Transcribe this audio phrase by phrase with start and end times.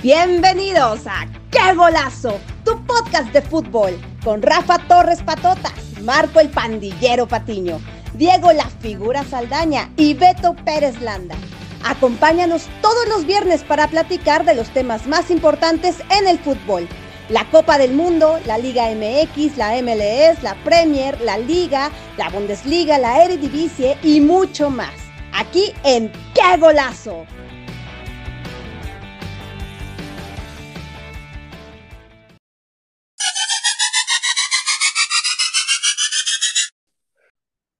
[0.00, 2.38] Bienvenidos a ¡Qué golazo!
[2.64, 5.72] Tu podcast de fútbol con Rafa Torres Patotas,
[6.02, 7.80] Marco el Pandillero Patiño,
[8.14, 11.34] Diego La Figura Saldaña y Beto Pérez Landa.
[11.84, 16.86] Acompáñanos todos los viernes para platicar de los temas más importantes en el fútbol.
[17.28, 22.98] La Copa del Mundo, la Liga MX, la MLS, la Premier, la Liga, la Bundesliga,
[22.98, 24.94] la Eredivisie y mucho más.
[25.32, 27.26] Aquí en ¡Qué golazo!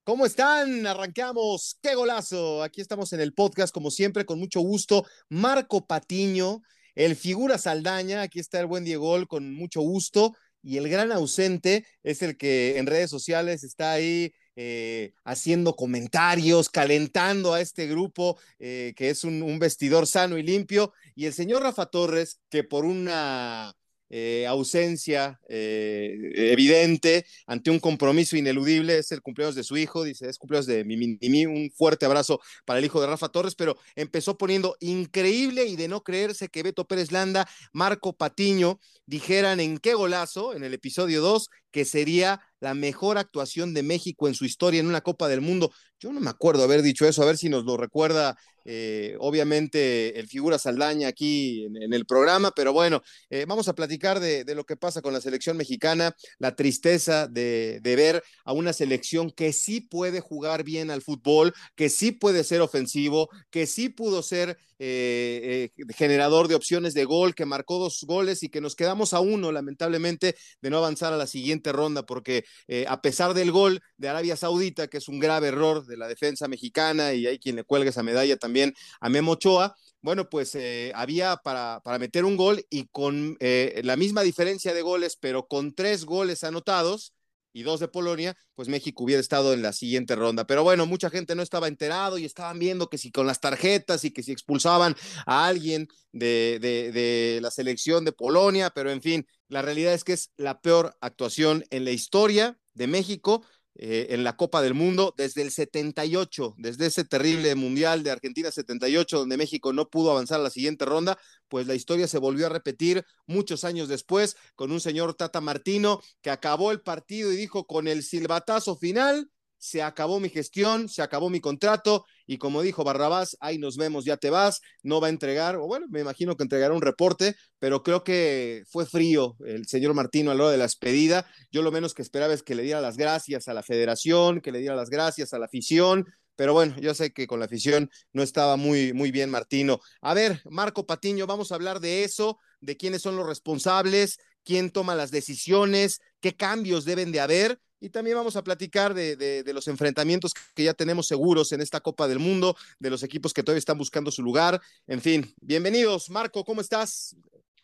[0.08, 0.86] ¿Cómo están?
[0.86, 1.76] Arrancamos.
[1.82, 2.62] ¡Qué golazo!
[2.62, 5.04] Aquí estamos en el podcast, como siempre, con mucho gusto.
[5.28, 6.62] Marco Patiño,
[6.94, 10.34] el figura Saldaña, aquí está el buen Diego con mucho gusto.
[10.62, 16.70] Y el gran ausente es el que en redes sociales está ahí eh, haciendo comentarios,
[16.70, 20.94] calentando a este grupo, eh, que es un, vestidor sano y limpio.
[21.14, 23.77] Y el señor Rafa Torres, que por una
[24.11, 30.28] eh, ausencia eh, evidente ante un compromiso ineludible, es el cumpleaños de su hijo, dice,
[30.28, 34.39] es cumpleaños de mi, un fuerte abrazo para el hijo de Rafa Torres, pero empezó
[34.39, 39.95] poniendo increíble y de no creerse que Beto Pérez Landa, Marco Patiño dijeran en qué
[39.95, 44.81] golazo, en el episodio 2, que sería la mejor actuación de México en su historia
[44.81, 45.73] en una Copa del Mundo.
[46.00, 48.36] Yo no me acuerdo haber dicho eso, a ver si nos lo recuerda
[48.70, 54.20] eh, obviamente el figura Saldaña aquí en, el programa, pero bueno, eh, vamos a platicar
[54.20, 59.30] de, lo que pasa con la selección mexicana, la tristeza de, ver a una selección
[59.30, 64.22] que sí puede jugar bien al fútbol, que sí puede ser ofensivo, que sí pudo
[64.22, 69.14] ser eh, generador de opciones de gol, que marcó dos goles y que nos quedamos
[69.14, 72.44] a uno, lamentablemente, de no avanzar a la siguiente ronda, porque
[72.86, 76.47] a pesar del gol de Arabia Saudita, que es un grave error de la defensa
[76.47, 80.92] mexicana y hay quien le cuelga esa medalla también, a Memo Ochoa, bueno, pues eh,
[80.95, 85.48] había para, para, meter un gol y con eh, la misma diferencia de goles, pero
[85.48, 87.14] con tres goles anotados
[87.52, 90.46] y dos de Polonia, pues México hubiera estado en la siguiente ronda.
[90.46, 94.05] Pero bueno, mucha gente no estaba enterado y estaban viendo que si con las tarjetas
[94.05, 94.95] y que si expulsaban
[95.27, 100.12] a alguien de, de la selección de Polonia, pero en fin, la realidad es que
[100.12, 103.45] es la peor actuación en la historia de México
[103.80, 108.50] eh, en la Copa del Mundo desde el 78, desde ese terrible Mundial de Argentina
[108.50, 111.16] 78, donde México no pudo avanzar a la siguiente ronda,
[111.46, 116.00] pues la historia se volvió a repetir muchos años después con un señor Tata Martino
[116.22, 121.02] que acabó el partido y dijo con el silbatazo final se acabó mi gestión, se
[121.02, 125.06] acabó mi contrato y como dijo Barrabás, ahí nos vemos, ya te vas, no va
[125.08, 129.34] a entregar, o bueno, me imagino que entregará un reporte, pero creo que fue frío
[129.46, 131.26] el señor Martino a la hora de la despedida.
[131.50, 134.52] Yo lo menos que esperaba es que le diera las gracias a la federación, que
[134.52, 136.06] le diera las gracias a la afición,
[136.37, 139.81] pero bueno, yo sé que con la afición no estaba muy, muy bien Martino.
[140.02, 144.70] A ver, Marco Patiño, vamos a hablar de eso, de quiénes son los responsables, quién
[144.70, 149.69] toma las decisiones, qué cambios deben de haber y también vamos a platicar de, los
[149.69, 153.58] enfrentamientos que ya tenemos seguros en esta Copa del Mundo, de los equipos que todavía
[153.58, 154.61] están buscando su lugar.
[154.87, 156.11] En fin, bienvenidos.
[156.11, 157.17] Marco, ¿cómo estás?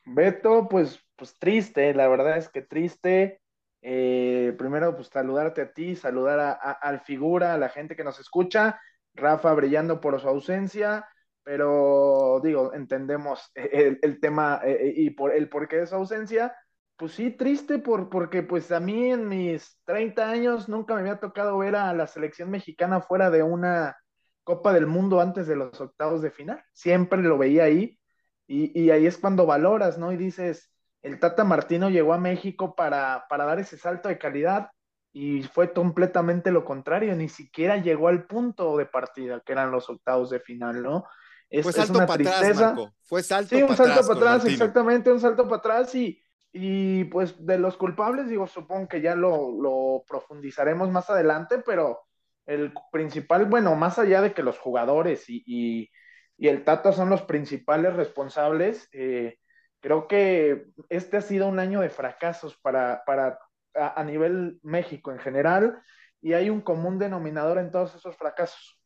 [0.04, 3.41] Beto, pues, pues triste, la verdad es que triste.
[3.82, 8.19] Eh, primero, pues saludarte a ti, saludar a, al figura, a la gente que nos
[8.19, 8.80] escucha.
[9.14, 11.06] Rafa brillando por su ausencia,
[11.44, 16.54] pero digo, entendemos el, tema eh, y por el porqué de su ausencia
[16.97, 21.19] pues sí, triste por, porque pues a mí en mis 30 años nunca me había
[21.19, 23.97] tocado ver a la selección mexicana fuera de una
[24.44, 26.62] Copa del Mundo antes de los octavos de final.
[26.72, 27.99] Siempre lo veía ahí
[28.47, 30.12] y, ahí es cuando valoras, ¿no?
[30.12, 30.71] Y dices,
[31.03, 34.71] el Tata Martino llegó a México para, para dar ese salto de calidad
[35.12, 39.88] y fue completamente lo contrario, ni siquiera llegó al punto de partida, que eran los
[39.88, 41.04] octavos de final, ¿no?
[41.49, 42.94] Es, fue salto para atrás, Marco.
[43.03, 46.21] Fue salto sí, un salto para atrás, exactamente, un salto para atrás y
[46.56, 52.03] y pues de los culpables, digo, supongo que ya lo, profundizaremos más adelante, pero
[52.47, 55.91] el principal, bueno, más allá de que los jugadores y,
[56.39, 59.39] el Tata son los principales responsables, eh,
[59.80, 63.41] creo que este ha sido un año de fracasos para, para
[63.74, 65.83] a, nivel México en general
[66.21, 68.80] y hay un común denominador en todos esos fracasos.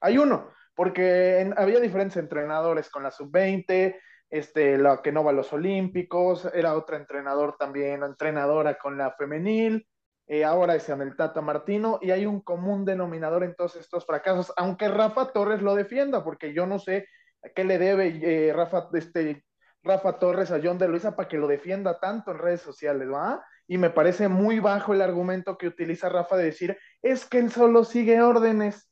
[0.00, 4.00] Hay uno, porque había diferentes entrenadores con la sub-20,
[4.30, 9.12] este, la que no va a los Olímpicos, era otra entrenador también, entrenadora con la
[9.12, 9.86] femenil,
[10.26, 14.06] eh, ahora es en el Tata Martino, y hay un común denominador en todos estos
[14.06, 17.08] fracasos, aunque Rafa Torres lo defienda, porque yo no sé
[17.42, 19.44] a qué le debe eh, Rafa, este,
[19.82, 23.44] Rafa Torres a John de Luisa para que lo defienda tanto en redes sociales, ¿va?
[23.66, 27.50] Y me parece muy bajo el argumento que utiliza Rafa de decir, es que él
[27.50, 28.89] solo sigue órdenes.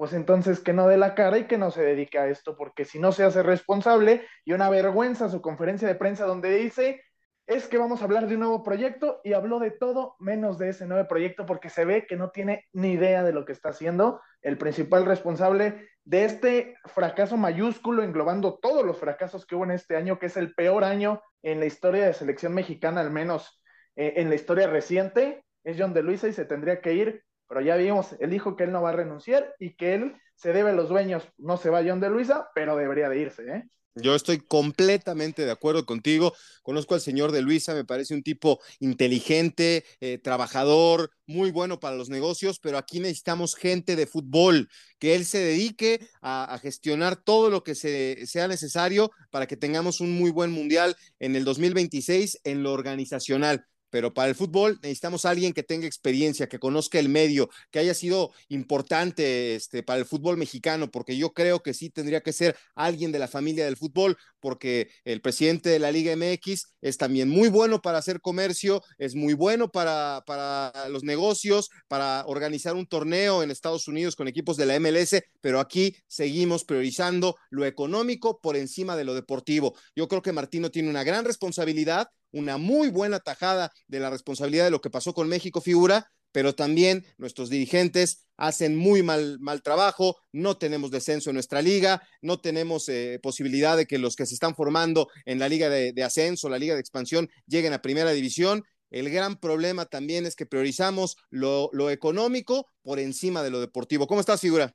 [0.00, 2.86] Pues entonces que no dé la cara y que no se dedique a esto, porque
[2.86, 7.02] si no se hace responsable y una vergüenza su conferencia de prensa donde dice,
[7.46, 10.70] es que vamos a hablar de un nuevo proyecto y habló de todo menos de
[10.70, 13.68] ese nuevo proyecto porque se ve que no tiene ni idea de lo que está
[13.68, 14.22] haciendo.
[14.40, 19.96] El principal responsable de este fracaso mayúsculo, englobando todos los fracasos que hubo en este
[19.96, 23.62] año, que es el peor año en la historia de selección mexicana, al menos
[23.96, 27.62] eh, en la historia reciente, es John de Luisa y se tendría que ir pero
[27.62, 30.70] ya vimos, él dijo que él no va a renunciar y que él se debe
[30.70, 31.24] a los dueños.
[31.36, 33.64] No se va John de Luisa, pero debería de irse, ¿eh?
[33.96, 36.32] Yo estoy completamente de acuerdo contigo.
[36.62, 41.96] Conozco al señor de Luisa, me parece un tipo inteligente, eh, trabajador, muy bueno para
[41.96, 44.68] los negocios, pero aquí necesitamos gente de fútbol,
[45.00, 50.00] que él se dedique a, gestionar todo lo que se, sea necesario para que tengamos
[50.00, 55.24] un muy buen mundial en el 2026 en lo organizacional pero para el fútbol necesitamos
[55.24, 60.06] alguien que tenga experiencia, que conozca el medio, que haya sido importante este, para el
[60.06, 63.76] fútbol mexicano, porque yo creo que sí tendría que ser alguien de la familia del
[63.76, 68.82] fútbol, porque el presidente de la Liga MX es también muy bueno para hacer comercio,
[68.98, 74.28] es muy bueno para, para los negocios, para organizar un torneo en Estados Unidos con
[74.28, 79.74] equipos de la MLS, pero aquí seguimos priorizando lo económico por encima de lo deportivo.
[79.94, 84.64] Yo creo que Martino tiene una gran responsabilidad una muy buena tajada de la responsabilidad
[84.64, 89.62] de lo que pasó con México figura, pero también nuestros dirigentes hacen muy mal, mal
[89.62, 94.26] trabajo, no tenemos descenso en nuestra liga, no tenemos eh, posibilidad de que los que
[94.26, 97.82] se están formando en la liga de, de ascenso, la liga de expansión, lleguen a
[97.82, 98.64] primera división.
[98.90, 104.06] El gran problema también es que priorizamos lo, lo económico por encima de lo deportivo.
[104.06, 104.74] ¿Cómo estás, figura?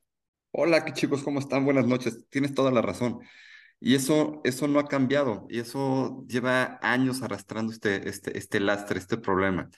[0.51, 1.65] Hola, chicos, ¿cómo están?
[1.65, 2.29] Buenas noches.
[2.29, 3.19] Tienes toda la razón.
[3.79, 8.99] Y eso, eso no ha cambiado y eso lleva años arrastrando este, este, este lastre,
[8.99, 9.69] este problema.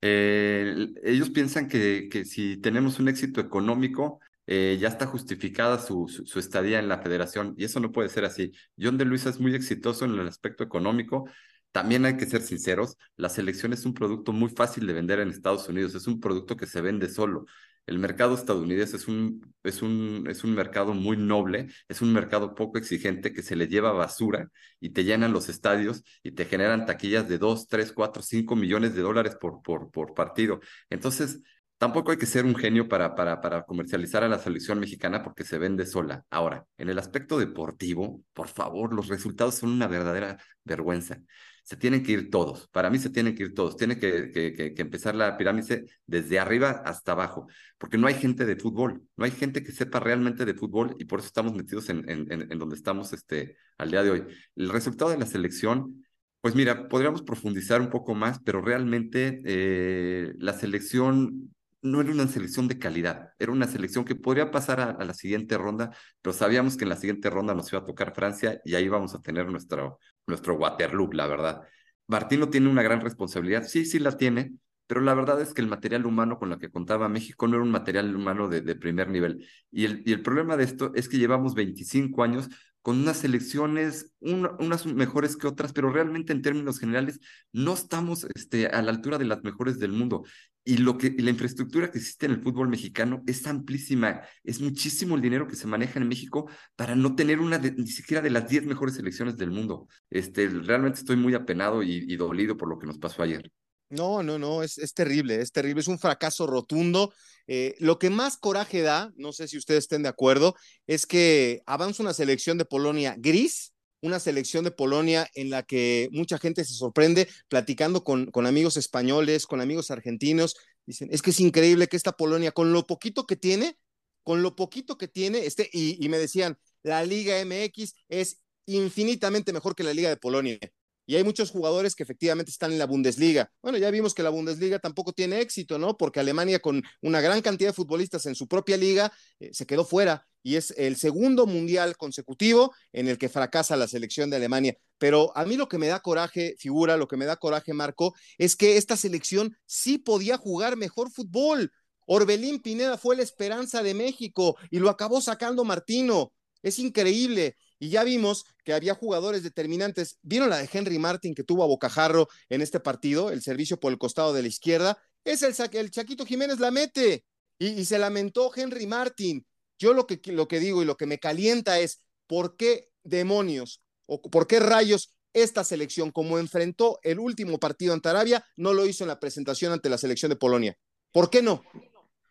[0.00, 6.08] Eh, ellos piensan que, que, si tenemos un éxito económico, eh, ya está justificada su,
[6.08, 8.52] su, estadía en la federación y eso no puede ser así.
[8.78, 11.26] John de Luisa es muy exitoso en el aspecto económico.
[11.72, 15.30] También hay que ser sinceros, la selección es un producto muy fácil de vender en
[15.30, 17.46] Estados Unidos, es un producto que se vende solo
[17.86, 22.54] el mercado estadounidense es un, es, un, es un mercado muy noble, es un mercado
[22.54, 24.48] poco exigente que se le lleva basura
[24.80, 28.94] y te llenan los estadios y te generan taquillas de 2, 3, 4, 5 millones
[28.94, 30.60] de dólares por, por, por partido.
[30.90, 31.42] Entonces,
[31.78, 35.44] tampoco hay que ser un genio para, para, para comercializar a la selección mexicana porque
[35.44, 36.24] se vende sola.
[36.30, 41.18] Ahora, en el aspecto deportivo, por favor, los resultados son una verdadera vergüenza
[41.64, 42.68] se tienen que ir todos.
[42.68, 43.76] Para mí se tienen que ir todos.
[43.76, 49.02] Tiene que, empezar la pirámide desde arriba hasta abajo, porque no hay gente de fútbol,
[49.16, 52.76] no hay gente que sepa realmente de fútbol y por eso estamos metidos en, donde
[52.76, 54.24] estamos este, al día de hoy.
[54.56, 56.04] El resultado de la selección,
[56.42, 61.50] pues mira, podríamos profundizar un poco más, pero realmente eh, la selección
[61.80, 65.14] no era una selección de calidad, era una selección que podría pasar a, a, la
[65.14, 68.74] siguiente ronda, pero sabíamos que en la siguiente ronda nos iba a tocar Francia y
[68.74, 71.62] ahí vamos a tener nuestro, nuestro Waterloo, la verdad.
[72.06, 74.54] Martino tiene una gran responsabilidad, sí, sí la tiene,
[74.86, 77.64] pero la verdad es que el material humano con el que contaba México no era
[77.64, 79.46] un material humano de, de primer nivel.
[79.70, 82.48] Y el, y el problema de esto es que llevamos 25 años
[82.84, 87.18] con unas selecciones, unas mejores que otras, pero realmente en términos generales
[87.50, 90.24] no estamos este, a la altura de las mejores del mundo.
[90.64, 95.14] Y, lo que, la infraestructura que existe en el fútbol mexicano es amplísima, es muchísimo
[95.16, 98.50] el dinero que se maneja en México para no tener una ni siquiera de las
[98.50, 99.88] 10 mejores selecciones del mundo.
[100.10, 103.50] Este, realmente estoy muy apenado y, y dolido por lo que nos pasó ayer.
[103.88, 107.14] No, no, no, es, es, terrible, es terrible, es un fracaso rotundo.
[107.46, 110.54] Eh, lo que más coraje da, no sé si ustedes estén de acuerdo,
[110.86, 116.08] es que avanza una selección de Polonia gris, una selección de Polonia en la que
[116.12, 120.56] mucha gente se sorprende platicando con, con amigos españoles, con amigos argentinos.
[120.86, 123.78] Dicen, es que es increíble que esta Polonia, con lo poquito que tiene,
[124.22, 129.52] con lo poquito que tiene, este, y, y me decían, la Liga MX es infinitamente
[129.52, 130.58] mejor que la Liga de Polonia
[131.06, 133.50] y hay muchos jugadores que efectivamente están en la Bundesliga.
[133.62, 135.96] Bueno, ya vimos que la Bundesliga tampoco tiene éxito, ¿no?
[135.96, 139.84] Porque Alemania con una gran cantidad de futbolistas en su propia liga eh, se quedó
[139.84, 144.76] fuera y es el segundo mundial consecutivo en el que fracasa la selección de Alemania.
[144.98, 148.14] Pero a mí lo que me da coraje, figura, lo que me da coraje, Marco,
[148.36, 151.72] es que esta selección sí podía jugar mejor fútbol.
[152.06, 156.32] Orbelín Pineda fue la esperanza de México y lo acabó sacando Martino.
[156.62, 157.56] Es increíble.
[157.84, 160.18] Y ya vimos que había jugadores determinantes.
[160.22, 163.30] ¿Vieron la de Henry Martin que tuvo a Bocajarro en este partido?
[163.30, 164.96] El servicio por el costado de la izquierda.
[165.22, 167.26] Es el, el Chaquito Jiménez la mete.
[167.58, 169.44] Y, se lamentó Henry Martin.
[169.78, 173.82] Yo lo que, lo que digo y lo que me calienta es, ¿por qué demonios
[174.06, 178.86] o por qué rayos esta selección, como enfrentó el último partido ante Arabia, no lo
[178.86, 180.74] hizo en la presentación ante la selección de Polonia?
[181.12, 181.62] ¿Por qué no?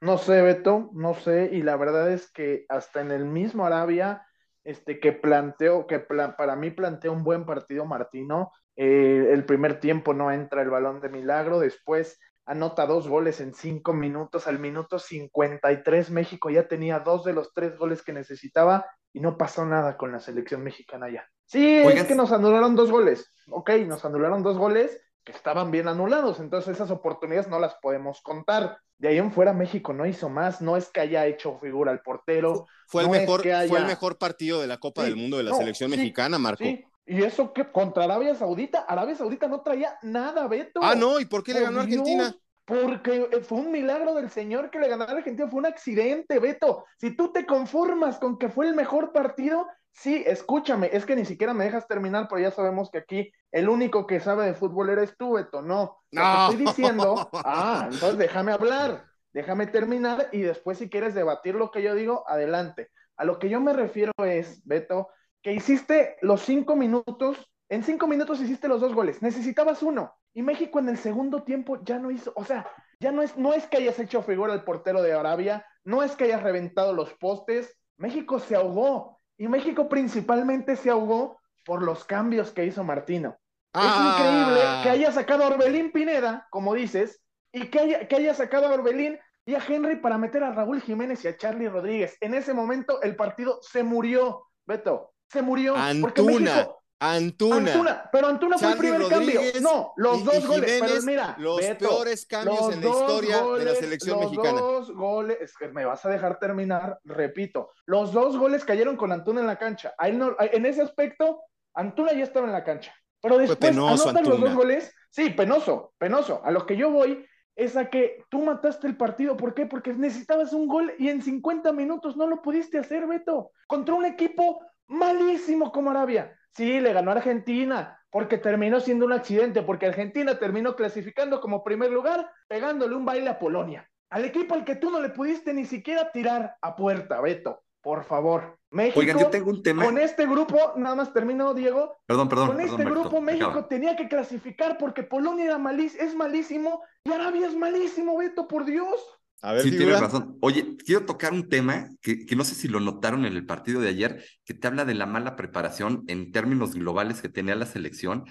[0.01, 4.25] No sé, Beto, no sé, y la verdad es que hasta en el mismo Arabia,
[4.63, 10.13] este, que planteó, que para mí planteó un buen partido Martino, eh, el primer tiempo
[10.13, 14.99] no entra el balón de milagro, después anota dos goles en cinco minutos, al minuto
[14.99, 19.97] 53 México ya tenía dos de los tres goles que necesitaba y no pasó nada
[19.97, 21.27] con la selección mexicana ya.
[21.45, 25.87] Sí, es que nos anularon dos goles, ok, nos anularon dos goles que estaban bien
[25.87, 28.77] anulados, entonces esas oportunidades no las podemos contar.
[28.97, 32.01] De ahí en fuera México no hizo más, no es que haya hecho figura al
[32.01, 32.67] portero.
[32.87, 35.91] Fue, el, mejor, fue el mejor partido de la Copa del Mundo de la selección
[35.91, 36.63] mexicana, Marco.
[36.63, 36.85] Sí.
[37.05, 40.79] Y eso que contra Arabia Saudita, Arabia Saudita no traía nada, Beto.
[40.81, 42.35] Ah, no, ¿y por qué le ganó a Argentina?
[42.65, 46.85] Porque fue un milagro del Señor que le ganó a Argentina, fue un accidente, Beto.
[46.97, 51.23] Si tú te conformas con que fue el mejor partido, Sí, escúchame, es que ni
[51.23, 54.89] siquiera me dejas terminar, pero ya sabemos que aquí el único que sabe de fútbol
[54.89, 55.61] eres tú, Beto.
[55.61, 56.49] No, no.
[56.49, 61.83] estoy diciendo, ah, entonces déjame hablar, déjame terminar y después si quieres debatir lo que
[61.83, 62.89] yo digo, adelante.
[63.17, 65.09] A lo que yo me refiero es, Beto,
[65.43, 70.15] que hiciste los cinco minutos, en cinco minutos hiciste los dos goles, necesitabas uno.
[70.33, 72.67] Y México en el segundo tiempo ya no hizo, o sea,
[72.99, 76.15] ya no es, no es que hayas hecho figura al portero de Arabia, no es
[76.15, 82.05] que hayas reventado los postes, México se ahogó y México principalmente se ahogó por los
[82.05, 83.37] cambios que hizo Martino.
[83.73, 84.15] Es ah.
[84.15, 87.21] increíble que haya sacado a Orbelín Pineda, como dices,
[87.51, 90.81] y que haya, que haya sacado a Orbelín y a Henry para meter a Raúl
[90.81, 92.17] Jiménez y a Charlie Rodríguez.
[92.21, 95.75] En ese momento el partido se murió, Beto, se murió.
[95.75, 96.67] Antuna.
[97.11, 98.09] Antuna.
[98.11, 99.41] Pero Antuna fue el primer cambio.
[99.61, 100.81] No, los dos goles.
[100.81, 104.51] Pero mira, los peores cambios en la historia de la selección mexicana.
[104.51, 107.71] Los dos goles, es que me vas a dejar terminar, repito.
[107.85, 109.93] Los dos goles cayeron con Antuna en la cancha.
[109.99, 111.41] en ese aspecto,
[111.73, 112.93] Antuna ya estaba en la cancha.
[113.21, 114.93] Pero después anotan los dos goles.
[115.09, 116.41] Sí, penoso, penoso.
[116.43, 119.37] A lo que yo voy es a que tú mataste el partido.
[119.37, 119.65] ¿Por qué?
[119.65, 123.51] Porque necesitabas un gol y en 50 minutos no lo pudiste hacer, Beto.
[123.67, 126.37] Contra un equipo malísimo como Arabia.
[126.55, 131.63] Sí, le ganó a Argentina, porque terminó siendo un accidente, porque Argentina terminó clasificando como
[131.63, 133.89] primer lugar, pegándole un baile a Polonia.
[134.11, 137.63] Al equipo al que tú no le pudiste ni siquiera tirar a puerta, Beto.
[137.81, 138.59] Por favor.
[138.69, 139.83] México, Oigan, yo tengo un tema.
[139.83, 141.97] Con este grupo, nada más termino, Diego.
[142.05, 142.47] Perdón, perdón.
[142.47, 147.55] Con este grupo, México tenía que clasificar porque Polonia era es malísimo y Arabia es
[147.55, 149.19] malísimo, Beto, por Dios.
[149.43, 150.37] A ver, sí, tienes razón.
[150.39, 153.81] Oye, quiero tocar un tema que, que, no sé si lo notaron en el partido
[153.81, 157.65] de ayer, que te habla de la mala preparación en términos globales que tenía la
[157.65, 158.23] selección,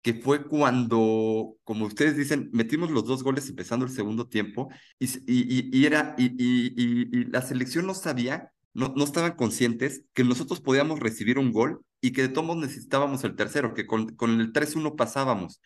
[0.00, 4.68] que fue cuando, como ustedes dicen, metimos los dos goles empezando el segundo tiempo
[5.00, 10.22] y, y, y era, y, y, la selección no sabía, no, no estaban conscientes que
[10.22, 14.40] nosotros podíamos recibir un gol y que de todos necesitábamos el tercero, que con, con
[14.40, 15.60] el 3-1 pasábamos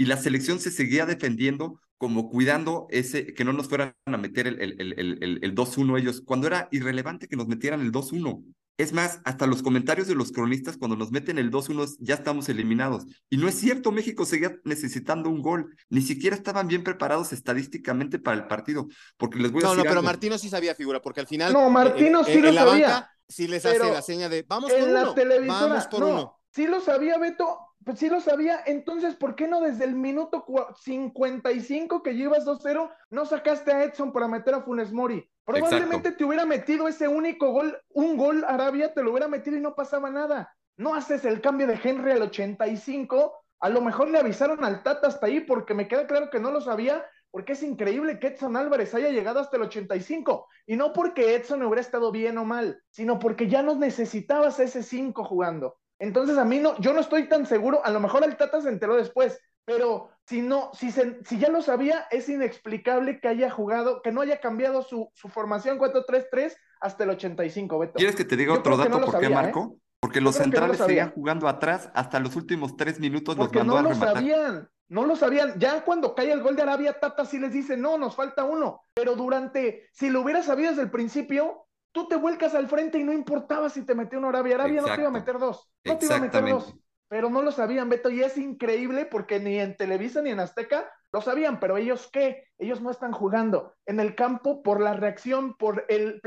[0.00, 4.46] y la selección se seguía defendiendo como cuidando ese, que no nos fueran a meter
[4.46, 8.42] el, el, el, el 2-1 ellos, cuando era irrelevante que nos metieran el 2-1.
[8.78, 12.48] Es más, hasta los comentarios de los cronistas cuando nos meten el 2-1 ya estamos
[12.48, 13.04] eliminados.
[13.28, 15.76] Y no es cierto, México seguía necesitando un gol.
[15.90, 18.88] Ni siquiera estaban bien preparados estadísticamente para el partido.
[19.18, 19.84] Porque les voy a no, decir.
[19.84, 21.52] No, pero Martino sí sabía figura, porque al final.
[21.52, 23.06] No, Martino sí lo sabía.
[23.28, 25.14] sí les hace la seña de vamos por uno.
[25.46, 26.40] vamos por uno.
[26.52, 30.44] Sí lo sabía, Beto, pues sí lo sabía, entonces, ¿por qué no desde el minuto
[30.82, 35.26] 55 que llevas 2-0 no sacaste a Edson para meter a Funes Mori?
[35.44, 39.60] Probablemente te hubiera metido ese único gol, un gol Arabia, te lo hubiera metido y
[39.60, 40.54] no pasaba nada.
[40.76, 45.08] No haces el cambio de Henry al 85, a lo mejor le avisaron al Tata
[45.08, 48.56] hasta ahí porque me queda claro que no lo sabía, porque es increíble que Edson
[48.56, 52.82] Álvarez haya llegado hasta el 85, y no porque Edson hubiera estado bien o mal,
[52.90, 55.78] sino porque ya no necesitabas ese 5 jugando.
[56.00, 58.70] Entonces a mí no, yo no estoy tan seguro, a lo mejor el Tata se
[58.70, 64.00] enteró después, pero si no, si, si ya lo sabía, es inexplicable que haya jugado,
[64.02, 67.92] que no haya cambiado su, su formación 4-3-3 hasta el 85, Beto.
[67.96, 69.74] ¿Quieres que te diga otro dato por qué, Marco?
[69.74, 69.80] ¿eh?
[70.00, 73.88] Porque los centrales seguían jugando atrás hasta los últimos tres minutos Porque los mandó no
[73.90, 75.58] lo sabían, no lo sabían.
[75.58, 78.80] Ya cuando cae el gol de Arabia, Tata sí les dice, no, nos falta uno.
[78.94, 83.04] Pero durante, si lo hubiera sabido desde el principio, tú te vuelcas al frente y
[83.04, 84.56] no importaba si te metió una Arabia.
[84.56, 85.68] Arabia no te iba a meter dos.
[85.84, 86.74] No te iba a meter dos.
[87.08, 90.88] Pero no lo sabían, Beto, y es increíble porque ni en Televisa ni en Azteca
[91.12, 92.44] lo sabían, pero ellos qué?
[92.56, 93.74] Ellos no están jugando.
[93.84, 96.20] En el campo, por la reacción, por el,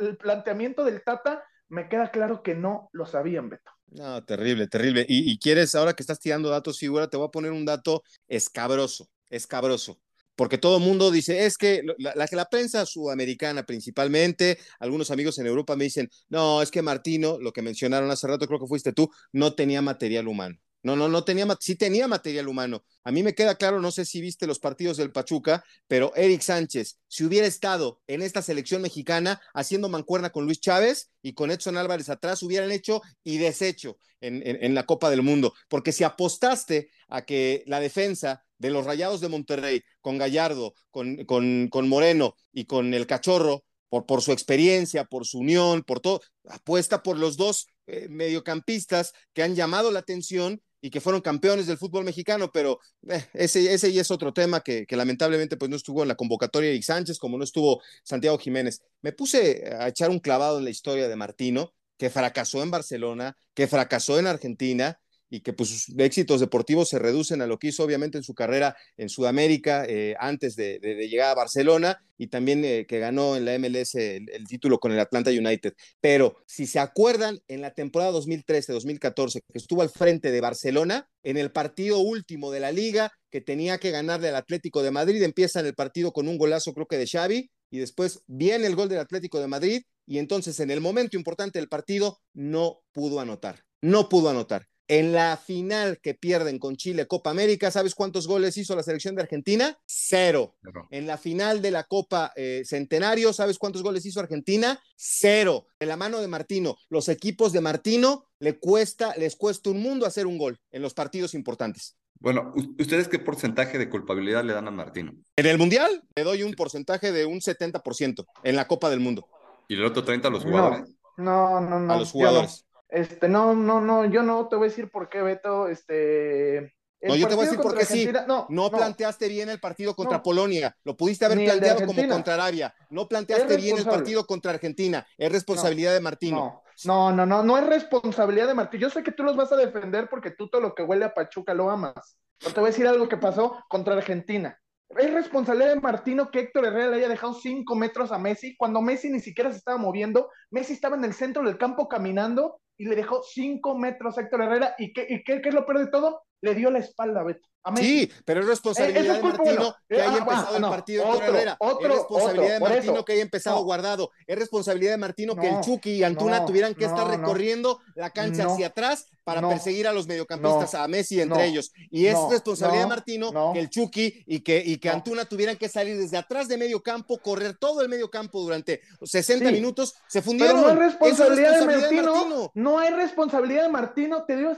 [0.00, 3.70] el planteamiento del Tata, me queda claro que no lo sabían, Beto.
[3.90, 5.06] No, terrible, terrible.
[5.08, 8.02] Y, y, quieres, ahora que estás tirando datos, figura, te voy a poner un dato
[8.26, 10.00] escabroso, escabroso
[10.38, 15.48] porque todo el mundo dice, es que la, la, prensa sudamericana principalmente, algunos amigos en
[15.48, 18.92] Europa me dicen, no, es que Martino, lo que mencionaron hace rato, creo que fuiste
[18.92, 20.56] tú, no tenía material humano.
[20.84, 22.84] No, no, no tenía, sí tenía material humano.
[23.02, 26.42] A mí me queda claro, no sé si viste los partidos del Pachuca, pero Eric
[26.42, 31.50] Sánchez, si hubiera estado en esta selección mexicana haciendo mancuerna con Luis Chávez y con
[31.50, 35.52] Edson Álvarez atrás, hubieran hecho y deshecho en, en la Copa del Mundo.
[35.68, 41.24] Porque si apostaste a que la defensa de los Rayados de Monterrey, con Gallardo, con,
[41.24, 46.00] con, con Moreno y con el Cachorro, por, por, su experiencia, por su unión, por
[46.00, 51.20] todo, apuesta por los dos eh, mediocampistas que han llamado la atención y que fueron
[51.22, 55.56] campeones del fútbol mexicano, pero eh, ese, ese ya es otro tema que, que, lamentablemente
[55.56, 58.82] pues no estuvo en la convocatoria de Sánchez, como no estuvo Santiago Jiménez.
[59.00, 63.36] Me puse a echar un clavado en la historia de Martino, que fracasó en Barcelona,
[63.54, 65.00] que fracasó en Argentina,
[65.30, 68.34] y que pues sus éxitos deportivos se reducen a lo que hizo obviamente en su
[68.34, 73.44] carrera en Sudamérica eh, antes de, llegar a Barcelona y también eh, que ganó en
[73.44, 75.74] la MLS el, título con el Atlanta United.
[76.00, 81.36] Pero si se acuerdan, en la temporada 2013-2014 que estuvo al frente de Barcelona, en
[81.36, 85.60] el partido último de la liga que tenía que ganarle al Atlético de Madrid, empieza
[85.60, 88.98] el partido con un golazo creo que de Xavi y después viene el gol del
[88.98, 94.08] Atlético de Madrid y entonces en el momento importante del partido no pudo anotar, no
[94.08, 94.66] pudo anotar.
[94.90, 99.14] En la final que pierden con Chile Copa América, ¿sabes cuántos goles hizo la selección
[99.14, 99.78] de Argentina?
[99.84, 100.56] Cero.
[100.62, 100.88] Cero.
[100.90, 104.80] En la final de la Copa eh, Centenario, ¿sabes cuántos goles hizo Argentina?
[104.96, 105.66] Cero.
[105.78, 110.06] De la mano de Martino, los equipos de Martino le cuesta, les cuesta un mundo
[110.06, 111.98] hacer un gol en los partidos importantes.
[112.18, 115.12] Bueno, ¿ustedes qué porcentaje de culpabilidad le dan a Martino?
[115.36, 119.28] En el Mundial le doy un porcentaje de un 70% en la Copa del Mundo.
[119.68, 120.88] ¿Y el otro 30 a los jugadores?
[121.18, 121.92] No, no, no.
[121.92, 122.64] A los jugadores.
[122.88, 126.74] Este, no, no, no, yo no te voy a decir por qué, Beto, este...
[127.00, 128.10] No, yo te voy a decir por qué sí.
[128.26, 130.76] No, no, planteaste bien el partido contra Polonia.
[130.82, 132.74] Lo pudiste haber planteado como contra Arabia.
[132.90, 135.06] No planteaste bien el partido contra Argentina.
[135.16, 136.62] Es responsabilidad de Martino.
[136.84, 138.80] No, no, no, no es responsabilidad de Martino.
[138.82, 141.14] Yo sé que tú los vas a defender porque tú todo lo que huele a
[141.14, 142.18] Pachuca lo amas.
[142.40, 144.58] Pero te voy a decir algo que pasó contra Argentina.
[144.96, 148.80] Es responsabilidad de Martino que Héctor Herrera le haya dejado cinco metros a Messi cuando
[148.80, 150.30] Messi ni siquiera se estaba moviendo.
[150.50, 154.42] Messi estaba en el centro del campo caminando y le dejó cinco metros a Héctor
[154.42, 154.74] Herrera.
[154.78, 156.22] ¿Y qué, y qué, qué es lo peor de todo?
[156.40, 157.48] Le dio la espalda, Beto.
[157.76, 161.56] Sí, pero es responsabilidad de Martino que haya empezado el partido otro, Herrera.
[161.60, 164.10] Otro, es responsabilidad de Martino que haya empezado guardado.
[164.26, 168.46] Es responsabilidad de Martino que el Chucky y Antuna tuvieran que estar recorriendo la cancha
[168.46, 171.72] hacia atrás para perseguir a los mediocampistas, a Messi entre ellos.
[171.90, 175.68] Y es responsabilidad de Martino que el Chucky y que, y que Antuna tuvieran que
[175.68, 179.94] salir desde atrás de medio campo, correr todo el medio campo durante 60 minutos.
[180.06, 180.62] Se fundieron.
[180.62, 184.24] Pero no es responsabilidad, es responsabilidad de, Martino, de, Martino, No hay responsabilidad de Martino.
[184.24, 184.52] Te digo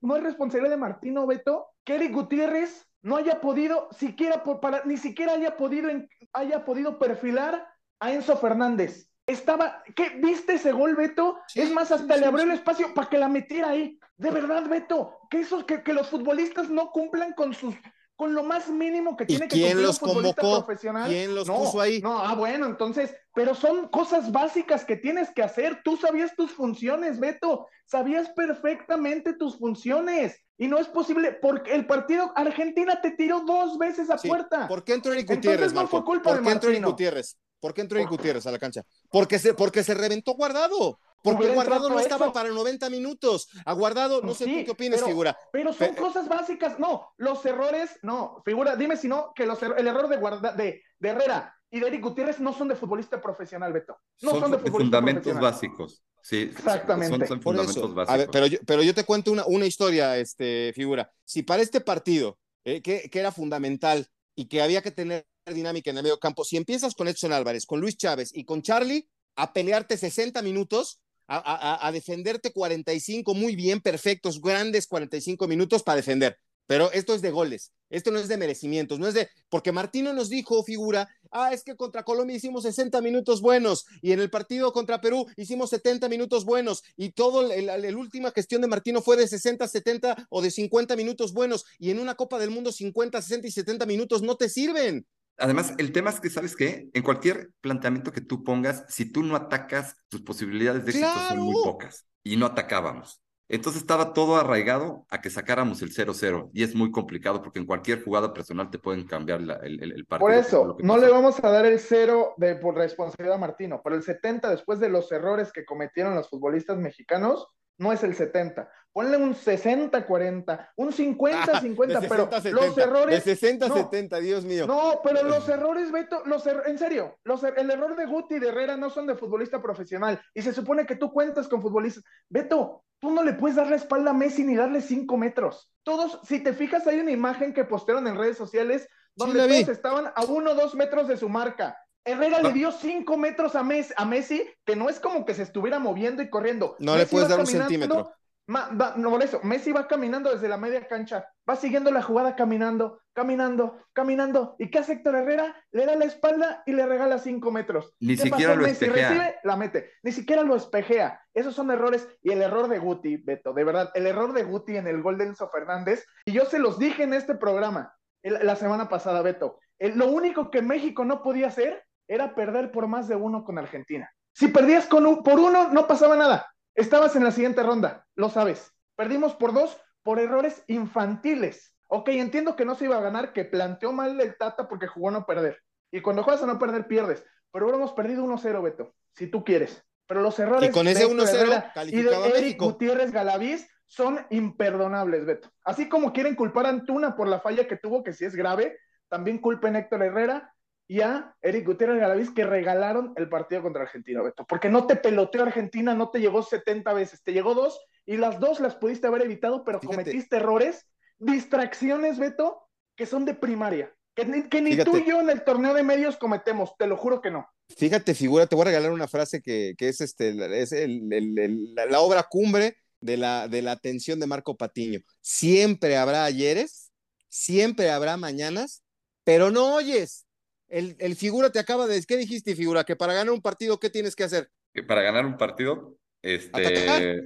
[0.00, 4.84] no es responsabilidad de Martino, Beto, que Eric Gutiérrez no haya podido, siquiera por, para,
[4.84, 5.88] ni siquiera haya podido,
[6.32, 7.66] haya podido perfilar
[8.00, 9.08] a Enzo Fernández.
[9.26, 10.10] Estaba, ¿qué?
[10.20, 11.38] ¿Viste ese gol, Beto?
[11.46, 12.50] Sí, es más, hasta sí, le abrió sí.
[12.50, 13.98] el espacio para que la metiera ahí.
[14.16, 17.74] De verdad, Beto, que esos, que, que los futbolistas no cumplan con sus,
[18.16, 20.64] con lo más mínimo que tiene que cumplir los un futbolista convocó?
[20.66, 21.08] profesional.
[21.10, 22.00] ¿Quién los no, puso ahí?
[22.00, 25.82] No, ah, bueno, entonces, pero son cosas básicas que tienes que hacer.
[25.84, 27.66] Tú sabías tus funciones, Beto.
[27.84, 30.40] Sabías perfectamente tus funciones.
[30.58, 34.28] Y no es posible, porque el partido Argentina te tiró dos veces a Sí.
[34.28, 34.66] puerta.
[34.66, 36.84] ¿Por qué entró Eric Gutiérrez, Entonces no fue culpa ¿Por qué entró Eric.
[36.84, 37.36] Gutiérrez?
[37.60, 38.82] ¿Por qué entró Eric Gutiérrez a la cancha?
[39.10, 40.98] Porque se, porque se reventó guardado.
[41.32, 42.32] Porque Guardado no estaba eso.
[42.32, 43.48] para 90 minutos.
[43.64, 45.38] A Guardado, no sé Sí, tú qué opinas, pero- figura.
[45.52, 46.78] Pero son cosas básicas.
[46.78, 50.52] No, los errores, no, figura, dime si no, que los er- el error de, guarda,
[50.52, 53.98] de, de Herrera y de Eric Gutiérrez no son de futbolista profesional, Beto.
[54.22, 55.52] No son, de de futbolista fundamentos profesional.
[55.52, 56.02] básicos.
[56.22, 57.18] Sí, Exactamente.
[57.18, 57.94] Son, son Por fundamentos eso.
[57.94, 58.14] básicos.
[58.14, 61.10] A ver, pero yo, pero yo te cuento una, una historia, este, figura.
[61.24, 65.90] Si para este partido, eh, que, que era fundamental y que había que tener dinámica
[65.90, 69.08] en el medio campo, si empiezas con Edson Álvarez, con Luis Chávez y con Charlie
[69.36, 76.38] a pelearte 60 minutos, a, defenderte 45 muy bien, perfectos, grandes 45 minutos para defender.
[76.68, 80.12] Pero esto es de goles, esto no es de merecimientos, no es de, porque Martino
[80.12, 84.30] nos dijo, figura, ah, es que contra Colombia hicimos 60 minutos buenos y en el
[84.30, 89.16] partido contra Perú hicimos 70 minutos buenos y todo, la última gestión de Martino fue
[89.16, 93.22] de 60, 70 o de 50 minutos buenos y en una Copa del Mundo 50,
[93.22, 95.06] 60 y 70 minutos no te sirven.
[95.38, 96.88] Además, el tema es que, ¿sabes qué?
[96.94, 101.40] En cualquier planteamiento que tú pongas, si tú no atacas, tus posibilidades de éxito son
[101.40, 102.06] muy pocas.
[102.22, 103.22] Y no atacábamos.
[103.48, 106.50] Entonces estaba todo arraigado a que sacáramos el 0-0.
[106.52, 110.04] Y es muy complicado porque en cualquier jugada personal te pueden cambiar la- el, el-
[110.06, 110.26] partido.
[110.26, 111.06] Por eso, no pasó.
[111.06, 114.80] le vamos a dar el cero de por responsabilidad a Martino, pero el 70 después
[114.80, 117.46] de los errores que cometieron los futbolistas mexicanos,
[117.78, 118.70] no es el 70.
[118.92, 123.24] Ponle un 60-40, un 50-50, ah, pero los errores.
[123.24, 124.66] De 60-70, Dios mío.
[124.66, 128.36] No, pero los errores, Beto, los er, en serio, los er, el error de Guti
[128.36, 130.18] y de Herrera no son de futbolista profesional.
[130.32, 132.04] Y se supone que tú cuentas con futbolistas.
[132.30, 135.70] Beto, tú no le puedes dar la espalda a Messi ni darle 5 metros.
[135.82, 140.06] Todos, si te fijas, hay una imagen que postearon en redes sociales donde todos estaban
[140.06, 141.76] a 1 o 2 metros de su marca.
[142.06, 145.42] Herrera le dio 5 metros a Messi, a Messi, que no es como que se
[145.42, 146.76] estuviera moviendo y corriendo.
[146.78, 148.16] No le puedes dar un centímetro
[148.48, 153.00] no, por eso, Messi va caminando desde la media cancha, va siguiendo la jugada caminando,
[153.12, 154.54] caminando, caminando.
[154.58, 155.56] ¿Y qué hace Héctor Herrera?
[155.72, 157.94] Le da la espalda y le regala cinco metros.
[157.98, 159.08] Ni siquiera lo Messi espejea.
[159.08, 159.90] recibe, la mete.
[160.02, 161.20] Ni siquiera lo espejea.
[161.34, 162.08] Esos son errores.
[162.22, 165.18] Y el error de Guti, Beto, de verdad, el error de Guti en el gol
[165.18, 166.06] de Enzo Fernández.
[166.24, 169.58] Y yo se los dije en este programa la semana pasada, Beto.
[169.78, 174.10] lo único que México no podía hacer era perder por más de uno con Argentina.
[174.32, 176.46] Si perdías con por uno, no pasaba nada.
[176.74, 178.70] Estabas en la siguiente ronda, lo sabes.
[178.96, 181.74] Perdimos por dos por errores infantiles.
[181.88, 185.08] Ok, entiendo que no se iba a ganar, que planteó mal el Tata porque jugó
[185.08, 185.58] a no perder.
[185.90, 187.24] Y cuando juegas a no perder, pierdes.
[187.52, 189.82] Pero hubiéramos perdido 1-0, Beto, si tú quieres.
[190.06, 195.50] Pero los errores y con ese 1-0 y de Eric Gutiérrez Galaviz son imperdonables, Beto.
[195.64, 198.78] Así como quieren culpar a Antuna por la falla que tuvo, que sí es grave,
[199.08, 200.52] también culpen a Héctor Herrera
[200.88, 204.46] y a Eric Gutiérrez Galaviz que regalaron el partido contra Argentina, Beto.
[204.46, 208.38] Porque no te peloteó Argentina, no te llegó 70 veces, te llegó dos y las
[208.38, 210.86] dos las pudiste haber evitado, pero cometiste errores,
[211.18, 213.92] distracciones, Beto, que son de primaria.
[214.14, 217.30] Que, ni, tú y yo en el torneo de medios cometemos, te lo juro que
[217.30, 217.46] no.
[217.76, 222.78] Fíjate, figura, te voy a regalar una frase que, es, este, es la, obra cumbre
[223.00, 225.00] de la, de la atención de Marco Patiño.
[225.20, 226.92] Siempre habrá ayeres,
[227.28, 228.82] siempre habrá mañanas,
[229.22, 230.25] pero no oyes,
[230.68, 232.84] el, figura te acaba de decir, ¿qué dijiste, figura?
[232.84, 234.50] Que para ganar un partido, ¿qué tienes que hacer?
[234.72, 237.22] Que para ganar un partido, este,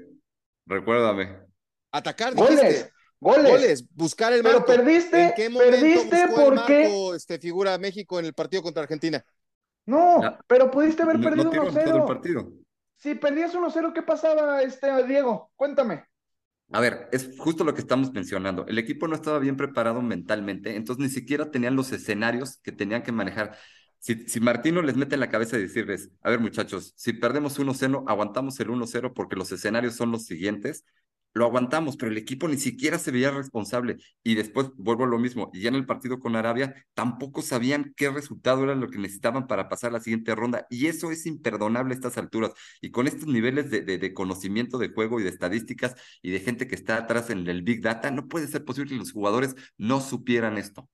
[0.66, 1.38] recuérdame.
[1.92, 8.18] Atacar, goles, goles, goles, buscar el Pero perdiste, ¿En qué perdiste porque este, figura México
[8.18, 9.24] en el partido contra Argentina.
[9.86, 12.06] No, pero pudiste haber perdido 1-0.
[12.06, 12.52] partido.
[12.96, 15.50] Si perdías 1-0, ¿qué pasaba, este, Diego?
[15.56, 16.04] Cuéntame.
[16.72, 18.64] A ver, es justo lo que estamos mencionando.
[18.66, 23.02] El equipo no estaba bien preparado mentalmente, entonces ni siquiera tenían los escenarios que tenían
[23.02, 23.56] que manejar.
[23.98, 27.58] Si, si Martino les mete en la cabeza y decirles, a ver muchachos, si perdemos
[27.58, 30.84] 1-0, aguantamos el 1-0 porque los escenarios son los siguientes,
[31.32, 33.98] lo aguantamos, pero el equipo ni siquiera se veía responsable.
[34.22, 37.92] Y después vuelvo a lo mismo, y ya en el partido con Arabia tampoco sabían
[37.96, 40.66] qué resultado era lo que necesitaban para pasar la siguiente ronda.
[40.70, 42.52] Y eso es imperdonable a estas alturas.
[42.80, 46.66] Y con estos niveles de, de, conocimiento de juego y de estadísticas y de gente
[46.66, 50.00] que está atrás en el Big Data, no puede ser posible que los jugadores no
[50.00, 50.88] supieran esto.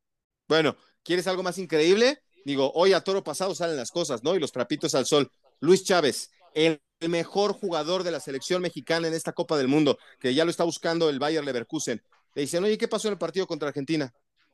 [0.48, 2.20] Bueno, ¿quieres algo más increíble?
[2.44, 4.36] Digo, hoy a toro pasado salen las cosas, ¿no?
[4.36, 5.30] Y los trapitos al sol.
[5.60, 10.34] Luis Chávez, el mejor jugador de la selección mexicana en esta Copa del Mundo, que
[10.34, 12.02] ya lo está buscando el Bayer Leverkusen.
[12.34, 14.12] Le dicen, oye, ¿qué pasó en el partido contra Argentina?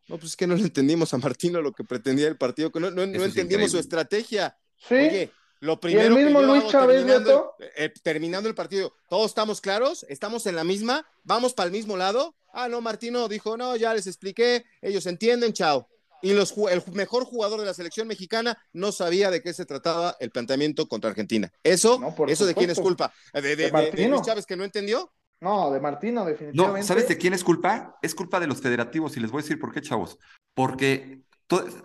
[0.08, 2.90] No, pues es que no le entendimos a Martino lo que pretendía el partido, no,
[2.90, 4.56] no, entendimos su estrategia.
[4.76, 4.94] Sí.
[4.94, 9.60] Oye, lo primero ¿Y el mismo Luis Chávez, terminando, eh, terminando el partido, ¿todos estamos
[9.60, 10.04] claros?
[10.08, 11.06] ¿Estamos en la misma?
[11.22, 12.34] ¿Vamos para el mismo lado?
[12.52, 15.88] Ah, no, Martino dijo, no, ya les expliqué, ellos entienden, chao
[16.22, 20.16] y los, el mejor jugador de la selección mexicana no sabía de qué se trataba
[20.20, 21.52] el planteamiento contra Argentina.
[21.62, 23.12] ¿Eso, eso de quién es culpa?
[23.32, 25.12] ¿De, de, Chávez que no entendió?
[25.40, 26.80] No, de Martino, definitivamente.
[26.80, 27.98] No, ¿sabes de quién es culpa?
[28.00, 30.18] Es culpa de los federativos y les voy a decir por qué, chavos.
[30.54, 31.22] Porque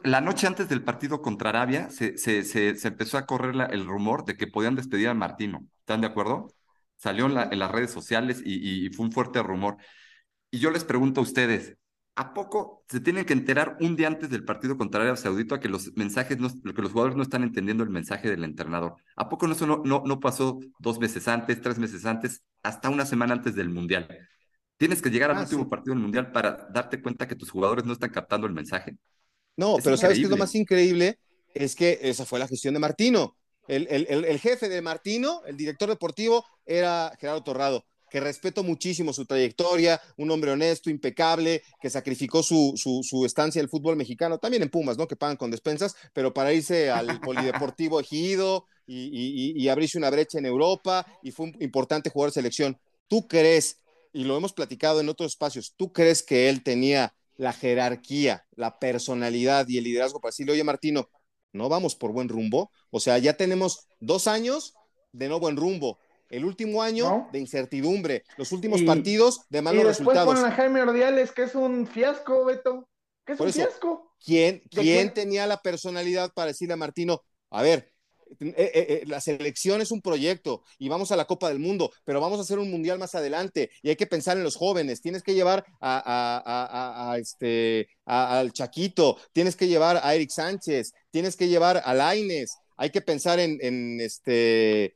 [0.03, 4.25] la noche antes del partido contra Arabia se, se, se, empezó a correr el rumor
[4.25, 5.65] de que podían despedir a Martino.
[5.79, 6.53] ¿Están de acuerdo?
[6.97, 9.77] Salió en, las redes sociales y, y fue un fuerte rumor.
[10.51, 11.75] Y yo les pregunto a ustedes,
[12.19, 15.69] ¿A poco se tienen que enterar un día antes del partido contra Arabia Saudita que
[15.69, 18.95] los mensajes, no, que los jugadores no están entendiendo el mensaje del entrenador?
[19.15, 23.05] ¿A poco eso no, no, no pasó dos meses antes, tres meses antes, hasta una
[23.05, 24.07] semana antes del Mundial?
[24.77, 27.85] Tienes que llegar al ah, último partido del Mundial para darte cuenta que tus jugadores
[27.85, 28.97] no están captando el mensaje.
[29.55, 31.19] No, pero ¿sabes qué es lo más increíble?
[31.53, 33.37] Es que esa fue la gestión de Martino.
[33.67, 39.13] El, el, el jefe de Martino, el director deportivo, era Gerardo Torrado que respeto muchísimo
[39.13, 44.37] su trayectoria, un hombre honesto, impecable, que sacrificó su, su, estancia en el fútbol mexicano,
[44.37, 45.07] también en Pumas, ¿no?
[45.07, 50.37] Que pagan con despensas, pero para irse al Polideportivo Ejido y, y, abrirse una brecha
[50.37, 52.79] en Europa, y fue un importante jugador de selección.
[53.07, 53.81] ¿Tú crees,
[54.13, 58.79] y lo hemos platicado en otros espacios, ¿tú crees que él tenía la jerarquía, la
[58.79, 61.09] personalidad y el liderazgo para decirle, oye Martino,
[61.51, 62.71] no vamos por buen rumbo?
[62.89, 64.73] O sea, ya tenemos dos años
[65.11, 69.87] de no buen rumbo el último año de incertidumbre, los últimos partidos de malos y
[69.87, 70.43] después resultados.
[70.43, 72.87] a Jaime Ordiales, que es un fiasco, Beto.
[73.25, 74.13] Que es un fiasco.
[74.23, 77.91] ¿Quién, quién tenía la personalidad para decirle a Martino, a ver,
[78.41, 81.91] Eh, eh, eh, la selección es un proyecto y vamos a la Copa del Mundo,
[82.03, 85.01] pero vamos a hacer un mundial más adelante y hay que pensar en los jóvenes.
[85.01, 91.47] Tienes que llevar a, este, al Chaquito, tienes que llevar a Eric Sánchez, tienes que
[91.47, 94.93] llevar a Laines, hay que pensar en, en este.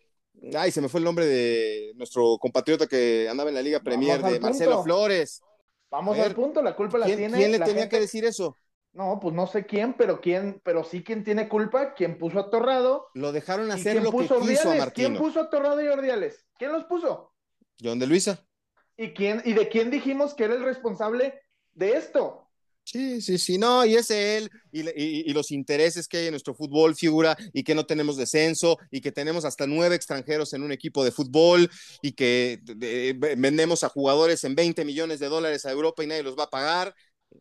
[0.56, 4.22] Ay, se me fue el nombre de nuestro compatriota que andaba en la Liga Premier,
[4.22, 5.42] de Marcelo Flores.
[5.90, 7.38] Vamos al punto, la culpa la tiene.
[7.38, 8.58] ¿Quién le tenía que decir eso?
[8.94, 12.50] No, pues no sé quién, pero quién, pero sí quién tiene culpa, quién puso a
[12.50, 13.08] Torrado.
[13.14, 16.46] Lo dejaron hacer lo que quiso a ¿Quién puso a Torrado y Ordiales?
[16.58, 17.34] ¿Quién los puso?
[17.82, 18.46] John de Luisa.
[18.98, 21.42] ¿Y quién, y de quién dijimos que era el responsable
[21.74, 22.51] de esto?
[22.92, 26.94] Sí, sí, sí, no, y es él, y, los intereses que hay en nuestro fútbol
[26.94, 31.06] figura, y que no tenemos descenso, y que tenemos hasta nueve extranjeros en un equipo
[31.06, 31.70] de fútbol,
[32.02, 32.60] y que
[33.38, 36.50] vendemos a jugadores en 20 millones de dólares a Europa y nadie los va a
[36.50, 36.94] pagar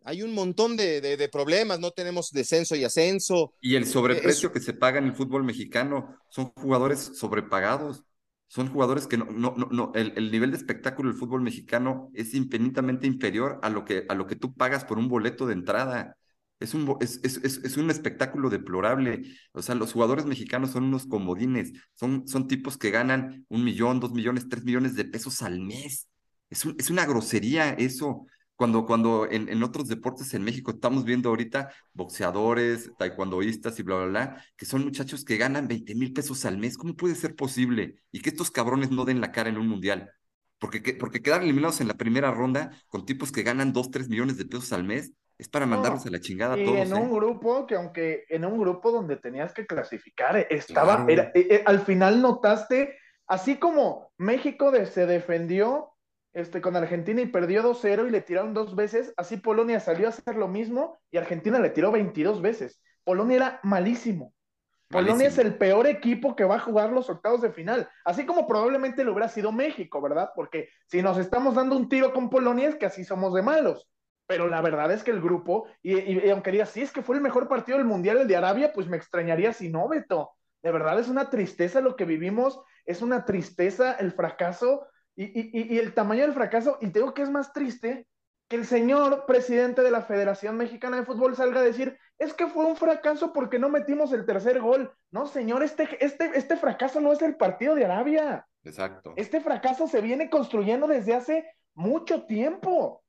[0.05, 3.55] hay un montón de, problemas, no tenemos descenso y ascenso.
[3.61, 8.05] Y el sobreprecio que se paga en el fútbol mexicano son jugadores sobrepagados,
[8.51, 13.07] son jugadores que no, no, no, el, nivel de espectáculo del fútbol mexicano es infinitamente
[13.07, 16.17] inferior a lo que, a lo que tú pagas por un boleto de entrada.
[16.59, 19.23] Es un, es, es, es, un espectáculo deplorable.
[19.53, 24.01] O sea, los jugadores mexicanos son unos comodines, son, son tipos que ganan un millón,
[24.01, 26.09] dos millones, tres millones de pesos al mes.
[26.51, 28.27] Es, es una grosería eso
[28.61, 33.96] cuando, cuando en, en, otros deportes en México estamos viendo ahorita boxeadores, taekwondoístas y bla,
[33.96, 36.77] bla, bla, que son muchachos que ganan 20 mil pesos al mes.
[36.77, 37.94] ¿Cómo puede ser posible?
[38.12, 40.12] Y que estos cabrones no den la cara en un mundial.
[40.59, 44.37] Porque, porque quedar eliminados en la primera ronda con tipos que ganan 2, 3 millones
[44.37, 46.77] de pesos al mes es para mandarlos a la chingada a todos.
[46.77, 47.14] En un ¿eh?
[47.14, 51.81] grupo que aunque en un grupo donde tenías que clasificar, estaba, era, eh, eh, al
[51.81, 55.89] final notaste, así como México se defendió
[56.33, 59.12] este, con Argentina y perdió 2-0 y le tiraron dos veces.
[59.16, 62.83] Así Polonia salió a hacer lo mismo y Argentina le tiró 22 veces.
[63.05, 64.35] Polonia era malísimo.
[64.90, 68.49] Polonia es el peor equipo que va a jugar los octavos de final, así como
[68.49, 70.31] probablemente lo hubiera sido México, ¿verdad?
[70.35, 73.88] Porque si nos estamos dando un tiro con Polonia es que así somos de malos.
[74.27, 77.23] Pero la verdad es que el grupo, y, aunque digas, sí, es que fue el
[77.23, 80.33] mejor partido del Mundial el de Arabia, pues me extrañaría si no, Beto.
[80.62, 84.87] De verdad es una tristeza lo que vivimos, es una tristeza el fracaso
[85.25, 88.07] y, el tamaño del fracaso, y te digo que es más triste
[88.49, 92.47] que el señor presidente de la Federación Mexicana de Fútbol salga a decir, es que
[92.47, 94.93] fue un fracaso porque no metimos el tercer gol.
[95.11, 98.47] No, señor, este, este, este fracaso no es el partido de Arabia.
[98.65, 99.13] Exacto.
[99.17, 103.05] Este fracaso se viene construyendo desde hace mucho tiempo.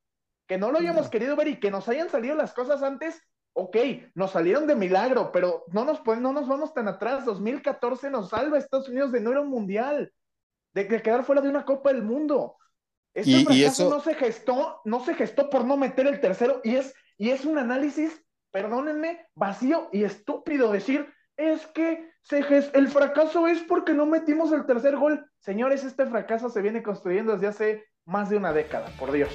[0.46, 3.20] Que no lo hayamos querido ver y que nos hayan salido las cosas antes,
[3.54, 3.76] ok,
[4.14, 7.24] nos salieron de milagro, pero no nos, no nos vamos tan atrás.
[7.24, 10.12] 2014 nos salva Estados Unidos de no ir a un mundial
[10.72, 12.56] de, quedar fuera de una Copa del Mundo.
[13.14, 16.94] Este fracaso no se gestó, no se gestó por no meter el tercero, y es,
[17.18, 22.38] y es un análisis, perdónenme, vacío y estúpido decir, es que se
[22.74, 25.26] el fracaso es porque no metimos el tercer gol.
[25.40, 29.30] Señores, este fracaso se viene construyendo desde hace más de una década, por Dios.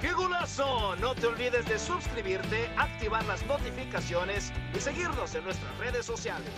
[0.00, 0.96] ¡Qué golazo!
[0.96, 6.50] No te olvides de suscribirte, activar las notificaciones y seguirnos en nuestras redes sociales.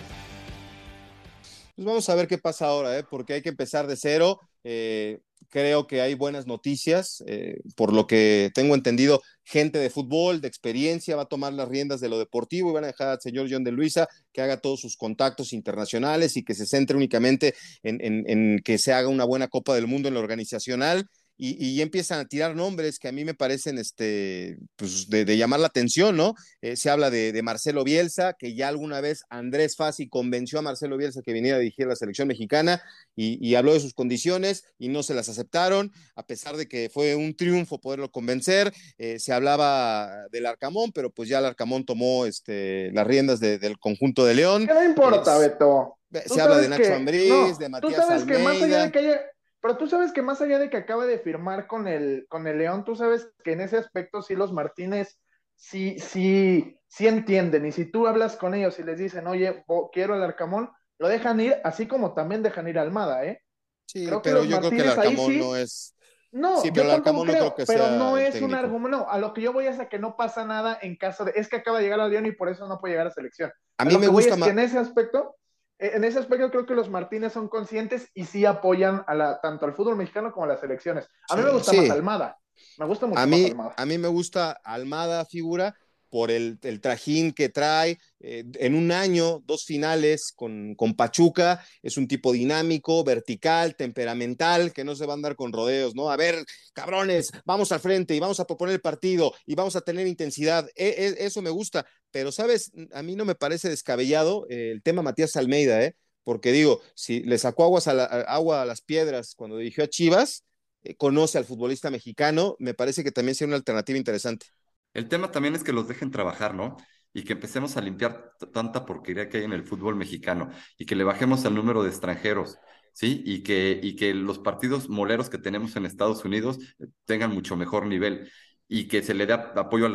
[1.77, 3.03] Pues vamos a ver qué pasa ahora, ¿eh?
[3.07, 4.39] porque hay que empezar de cero.
[4.63, 7.23] Eh, creo que hay buenas noticias.
[7.27, 11.69] Eh, por lo que tengo entendido, gente de fútbol, de experiencia, va a tomar las
[11.69, 14.57] riendas de lo deportivo y van a dejar al señor John de Luisa que haga
[14.57, 19.25] todos sus contactos internacionales y que se centre únicamente en, en que se haga una
[19.25, 21.07] buena Copa del Mundo en lo organizacional
[21.39, 25.67] y, empiezan a tirar nombres que a mí me parecen este, pues de, llamar la
[25.67, 26.33] atención, ¿no?
[26.61, 30.97] Eh, se habla de, Marcelo Bielsa, que ya alguna vez Andrés Fassi convenció a Marcelo
[30.97, 32.81] Bielsa que viniera a dirigir la selección mexicana
[33.15, 37.15] y, habló de sus condiciones y no se las aceptaron, a pesar de que fue
[37.15, 38.73] un triunfo poderlo convencer.
[38.97, 43.77] Eh, se hablaba del Arcamón, pero pues ya el Arcamón tomó este, las riendas del
[43.79, 44.67] conjunto de León.
[44.67, 45.97] ¿Qué no importa, Beto?
[46.25, 49.21] Se habla de Nacho Ambriz, de Matías tú sabes Que más allá de que haya
[49.61, 52.57] pero tú sabes que más allá de que acaba de firmar con el, con el
[52.57, 55.19] León, tú sabes que en ese aspecto sí los Martínez
[55.55, 57.65] sí, sí, sí entienden.
[57.65, 61.39] Y si tú hablas con ellos y les dicen, oye, quiero el Arcamón, lo dejan
[61.39, 63.41] ir, así como también dejan ir a Almada, ¿eh?
[63.85, 65.93] Sí, pero yo creo que el Arcamón no es.
[66.31, 68.97] No, sí, pero yo tampoco creo, no creo que pero no es un argumento.
[68.97, 71.31] No, a lo que yo voy es a que no pasa nada en caso de.
[71.35, 73.51] Es que acaba de llegar al León y por eso no puede llegar a selección.
[73.77, 74.49] A, mí me gusta más.
[74.49, 75.37] en ese aspecto
[75.79, 79.65] en ese aspecto creo que los Martínez son conscientes y sí apoyan a la, tanto
[79.65, 81.07] al fútbol mexicano como a las selecciones.
[81.29, 82.39] A mí me gusta más Almada.
[82.77, 83.73] Me gusta mucho a mí, Almada.
[83.77, 85.75] A mí me gusta Almada, figura,
[86.09, 87.99] por el, trajín que trae.
[88.19, 94.73] Eh, en un año, dos finales con, con, Pachuca, es un tipo dinámico, vertical, temperamental,
[94.73, 96.09] que no se va a andar con rodeos, ¿no?
[96.09, 99.81] A ver, cabrones, vamos al frente y vamos a proponer el partido y vamos a
[99.81, 100.67] tener intensidad.
[100.75, 102.71] E, e, eso me gusta, pero, ¿sabes?
[102.93, 105.95] A mí no me parece descabellado eh, el tema Matías Almeida, ¿eh?
[106.23, 110.43] Porque digo, si le sacó aguas a agua a las piedras cuando dirigió a Chivas,
[110.83, 114.47] eh, conoce al futbolista mexicano, me parece que también sería una alternativa interesante.
[114.93, 116.77] El tema también es que los dejen trabajar, ¿no?
[117.13, 120.95] Y que empecemos a limpiar tanta porquería que hay en el fútbol mexicano y que
[120.95, 122.57] le bajemos el número de extranjeros,
[122.93, 123.21] ¿sí?
[123.25, 127.55] Y que, y que los partidos moleros que tenemos en Estados Unidos eh, tengan mucho
[127.55, 128.29] mejor nivel
[128.67, 129.87] y que se le dé apoyo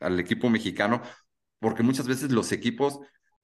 [0.00, 1.02] al equipo mexicano,
[1.58, 3.00] porque muchas veces los equipos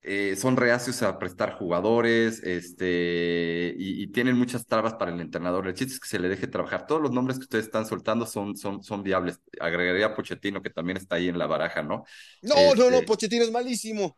[0.08, 5.66] eh, son reacios a prestar jugadores, este, y, tienen muchas trabas para el entrenador.
[5.66, 6.86] El chiste es que se le deje trabajar.
[6.86, 9.40] Todos los nombres que ustedes están soltando son, son, son viables.
[9.58, 12.04] Agregaría a Pochettino, que también está ahí en la baraja, ¿no?
[12.42, 14.16] No, no, no, este Pochettino es malísimo.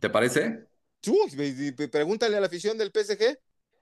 [0.00, 0.66] ¿Te parece?
[1.90, 3.36] pregúntale a la afición del PSG.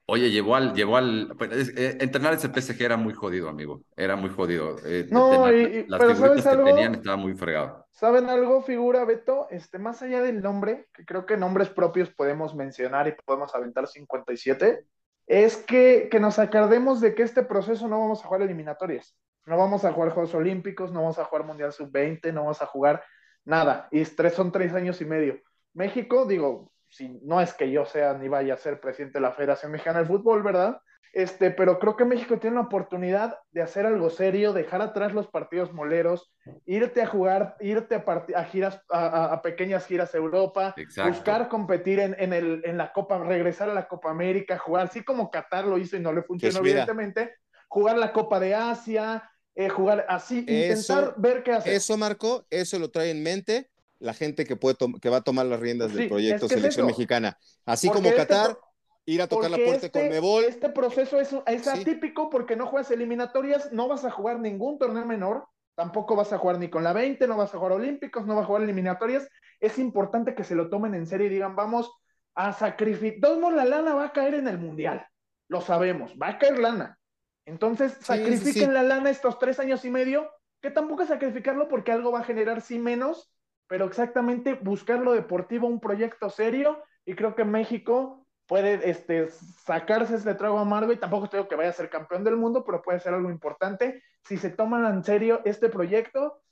[0.07, 4.31] Oye, llevó al, llevó al, eh, entrenar ese PSG era muy jodido, amigo, era muy
[4.31, 4.77] jodido.
[4.85, 7.87] Eh, no, las figuritas que tenían estaba muy fregado.
[7.93, 9.47] ¿Saben algo, figura, Beto?
[9.51, 13.87] Este, más allá del nombre, que creo que nombres propios podemos mencionar y podemos aventar
[13.87, 14.85] 57,
[15.29, 19.57] es que, que nos acordemos de que este proceso no vamos a jugar eliminatorias, no
[19.57, 23.05] vamos a jugar Juegos Olímpicos, no vamos a jugar Mundial Sub-20, no vamos a jugar
[23.45, 25.41] nada, y tres, son tres años y medio.
[25.75, 29.33] México, digo, si no es que yo sea ni vaya a ser presidente de la
[29.33, 30.79] Federación Mexicana de Fútbol, ¿verdad?
[31.15, 35.27] Este, pero creo que México tiene una oportunidad de hacer algo serio, dejar atrás los
[35.27, 36.33] partidos moleros,
[36.65, 38.03] irte a jugar, irte
[38.35, 40.75] a, giras, a, pequeñas giras a Europa,
[41.07, 45.03] buscar competir en, en, el, en la Copa, regresar a la Copa América, jugar, así
[45.03, 47.37] como Qatar lo hizo y no le funcionó, evidentemente,
[47.69, 51.75] jugar la Copa de Asia, eh, jugar así, intentar ver qué hacer.
[51.75, 53.71] Eso, Marco, eso lo trae en mente
[54.03, 57.39] la gente que, puede que va a tomar las riendas del proyecto Selección Mexicana.
[57.65, 58.59] Así como este Qatar,
[59.07, 60.45] ir a tocar la puerta con este Mebol.
[60.45, 65.07] Este proceso es, es atípico porque no juegas eliminatorias, no vas a jugar ningún torneo
[65.07, 68.35] menor, tampoco vas a jugar ni con la 20, no vas a jugar olímpicos, no
[68.35, 69.29] vas a jugar eliminatorias.
[69.61, 71.91] Es importante que se lo tomen en serio y digan, vamos
[72.35, 73.37] a sacrificar.
[73.37, 75.07] la lana va a caer en el mundial.
[75.49, 76.99] Lo sabemos, va a caer lana.
[77.45, 82.13] Entonces, sacrifiquen la lana estos tres años y medio, que tampoco es sacrificarlo porque algo
[82.13, 83.33] va a generar sí menos,
[83.67, 89.29] pero exactamente buscar lo deportivo, un proyecto serio, y creo que México puede este,
[89.65, 92.83] sacarse este trago amargo y tampoco creo que vaya a ser campeón del mundo, pero
[92.83, 96.43] puede ser algo importante si se toman en serio este proyecto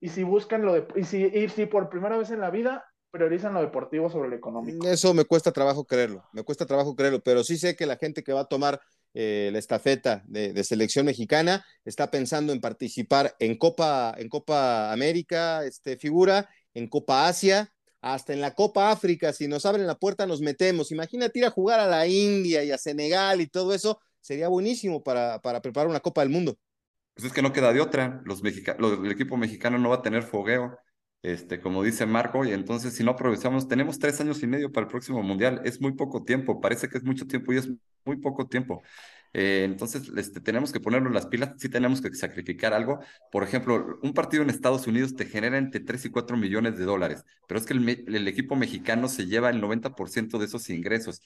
[0.00, 2.84] y si buscan lo de, y si, y si por primera vez en la vida
[3.10, 4.86] priorizan lo deportivo sobre lo económico.
[4.86, 8.22] Eso me cuesta trabajo creerlo, me cuesta trabajo creerlo, pero sí sé que la gente
[8.22, 8.80] que va a tomar
[9.12, 15.64] eh, la estafeta de, selección mexicana está pensando en participar en Copa, en Copa América,
[15.64, 20.26] este, figura, en Copa Asia, hasta en la Copa África, si nos abren la puerta
[20.26, 20.92] nos metemos.
[20.92, 25.02] Imagínate ir a jugar a la India y a Senegal y todo eso, sería buenísimo
[25.02, 26.56] para, para preparar una Copa del Mundo.
[27.14, 30.22] Pues es que no queda de otra, los el equipo mexicano no va a tener
[30.22, 30.78] fogueo,
[31.22, 34.86] este, como dice Marco, y entonces si no aprovechamos, tenemos tres años y medio para
[34.86, 37.68] el próximo Mundial, es muy poco tiempo, parece que es mucho tiempo y es
[38.04, 38.82] muy poco tiempo.
[39.32, 43.00] Eh, entonces, este, tenemos que ponerlo en las pilas, sí tenemos que sacrificar algo.
[43.30, 46.84] Por ejemplo, un partido en Estados Unidos te genera entre 3 y 4 millones de
[46.84, 51.22] dólares, pero es que el, equipo mexicano se lleva el 90% de esos ingresos.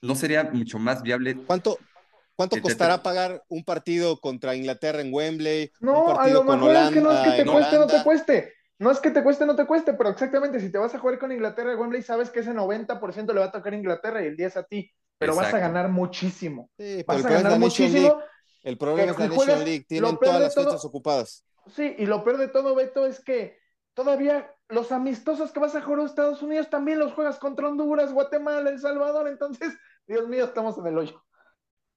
[0.00, 1.36] ¿No sería mucho más viable?
[1.46, 1.78] ¿Cuánto,
[2.36, 5.72] ¿Cuánto costará pagar un partido contra Inglaterra en Wembley?
[5.80, 8.02] No, un partido a lo mejor es que no es que te cueste, no te
[8.02, 8.54] cueste.
[8.78, 11.18] No es que te cueste, no te cueste, pero exactamente, si te vas a jugar
[11.18, 14.26] con Inglaterra en Wembley, sabes que ese 90% le va a tocar a Inglaterra y
[14.26, 16.70] el 10 a ti pero vas a ganar muchísimo.
[16.78, 18.22] Sí, vas a ganar muchísimo.
[18.62, 21.44] El problema es la Nation League, tienen todas las fechas ocupadas.
[21.76, 23.58] Sí, y lo peor de todo, Beto, es que
[23.92, 28.14] todavía los amistosos que vas a jugar a Estados Unidos también los juegas contra Honduras,
[28.14, 29.74] Guatemala, El Salvador, entonces,
[30.06, 31.22] Dios mío, estamos en el hoyo.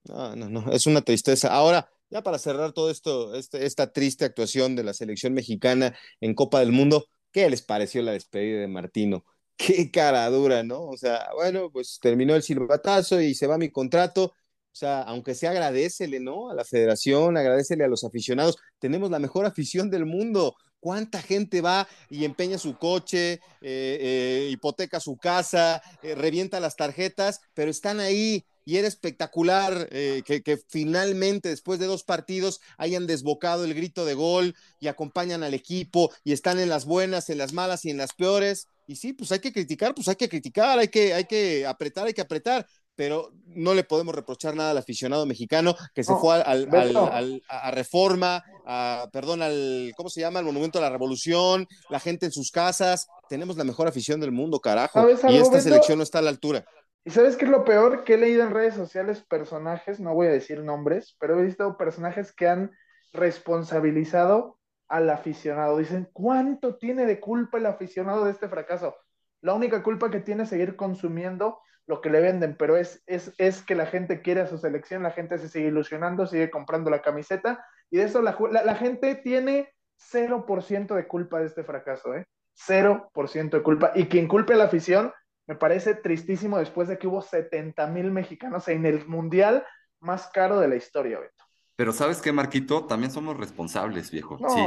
[0.04, 1.54] No, no, no, es una tristeza.
[1.54, 6.36] Ahora, ya para cerrar todo esto, este, esta triste actuación de la selección mexicana en
[6.36, 9.24] Copa del Mundo, ¿qué les pareció la despedida de Martino?
[9.58, 10.84] Qué cara dura, ¿no?
[10.84, 14.34] O sea, bueno, pues terminó el silbatazo y se va mi contrato.
[14.74, 16.50] O sea, aunque sea agradecele, ¿no?
[16.50, 18.58] A la federación, agradecele a los aficionados.
[18.80, 20.56] Tenemos la mejor afición del mundo.
[20.80, 26.76] ¿Cuánta gente va y empeña su coche, eh, eh, hipoteca su casa, eh, revienta las
[26.76, 28.46] tarjetas, pero están ahí?
[28.66, 34.14] y era espectacular que, que, finalmente después de dos partidos hayan desbocado el grito de
[34.14, 37.98] gol y acompañan al equipo y están en las buenas, en las malas y en
[37.98, 38.70] las peores.
[38.88, 42.08] Y sí, pues hay que criticar, pues hay que criticar, hay que, hay que apretar,
[42.08, 42.66] hay que apretar.
[42.96, 46.70] pero no le podemos reprochar nada al aficionado mexicano que se fue al,
[47.48, 50.40] a Reforma, a, perdón, al, ¿cómo se llama?
[50.40, 53.08] Al Monumento a la Revolución, la gente en sus casas.
[53.30, 55.08] Tenemos la mejor afición del mundo, carajo.
[55.10, 56.66] y esta selección no está a la altura.
[57.06, 58.04] ¿Y sabes qué es lo peor?
[58.04, 61.78] Que he leído en redes sociales personajes, no voy a decir nombres, pero he visto
[61.78, 62.72] personajes que han
[63.12, 64.58] responsabilizado
[64.94, 65.80] al aficionado.
[65.80, 68.96] Dicen, ¿cuánto tiene de culpa el aficionado de este fracaso?
[69.42, 73.34] La única culpa que tiene es seguir consumiendo lo que le venden, pero es, es,
[73.40, 76.92] es que la gente quiere a su selección, la gente se sigue ilusionando, sigue comprando
[76.92, 79.74] la camiseta, y de eso la, la, gente tiene
[80.12, 82.28] 0% de culpa de este fracaso, ¿eh?
[82.68, 83.94] 0% de culpa.
[83.96, 85.12] Y quien culpe a la afición,
[85.48, 89.66] me parece tristísimo después de que hubo 70 mil mexicanos en el mundial
[90.00, 91.43] más caro de la historia, Beto.
[91.76, 94.38] Pero sabes qué, Marquito, también somos responsables, viejo.
[94.48, 94.66] sí,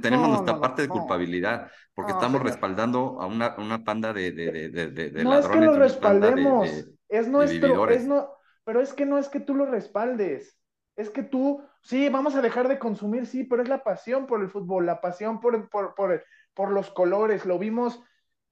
[0.00, 4.90] tenemos nuestra parte de culpabilidad, porque estamos respaldando a una, una panda de, de, de,
[4.90, 6.68] de no es que lo respaldemos,
[7.08, 8.30] es nuestro, es no,
[8.64, 10.58] pero es que no es que tú lo respaldes,
[10.96, 14.42] es que tú, sí, vamos a dejar de consumir, sí, pero es la pasión por
[14.42, 18.00] el fútbol, la pasión por, por, por, por los colores, lo vimos,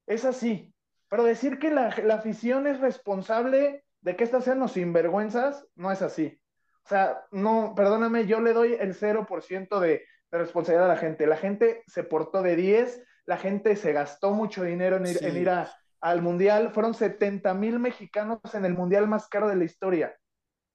[0.07, 0.75] es así.
[1.09, 5.93] Pero decir que la, la afición es responsable de que estas sean los sinvergüenzas, no
[5.93, 6.42] es así.
[6.85, 11.27] O sea, no, perdóname, yo le doy el 0% de, de responsabilidad a la gente.
[11.27, 15.51] La gente se portó de 10, la gente se gastó mucho dinero en ir,
[16.01, 16.73] al Mundial.
[16.73, 20.17] Fueron 70 mil mexicanos en el Mundial más caro de la historia.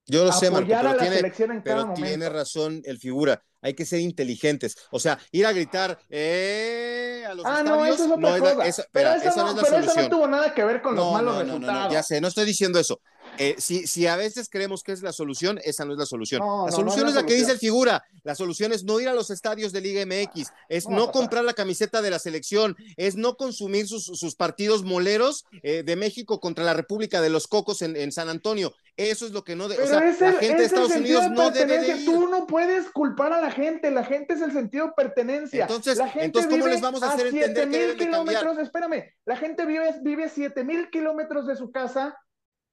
[0.05, 3.43] Yo lo sé, Marco, pero, tiene, pero tiene razón el figura.
[3.61, 4.77] Hay que ser inteligentes.
[4.91, 8.85] O sea, ir a gritar eh, a los ah, no, eso es otra cosa.
[8.93, 11.91] pero, eso no, pero eso no tuvo nada que ver con los malos resultados.
[11.91, 13.01] ya sé, no estoy diciendo eso.
[13.38, 16.41] Eh, si, a veces creemos que es la solución, esa no es la solución.
[16.41, 18.03] la solución es la, que dice el figura.
[18.23, 21.53] La solución es no ir a los estadios de Liga MX, es no, comprar la
[21.53, 26.73] camiseta de la selección, es no consumir sus, partidos moleros eh, de México contra la
[26.73, 28.73] República de los Cocos en, San Antonio.
[28.95, 29.67] Eso es lo que no.
[29.67, 32.05] De, o sea, la gente de Estados Unidos no debe de ir.
[32.05, 35.63] Tú no puedes culpar a la gente, la gente es el sentido de pertenencia.
[35.63, 39.95] Entonces, entonces ¿cómo les vamos a hacer entender que deben kilómetros, Espérame, la gente vive,
[40.01, 42.17] vive 7 mil kilómetros de su casa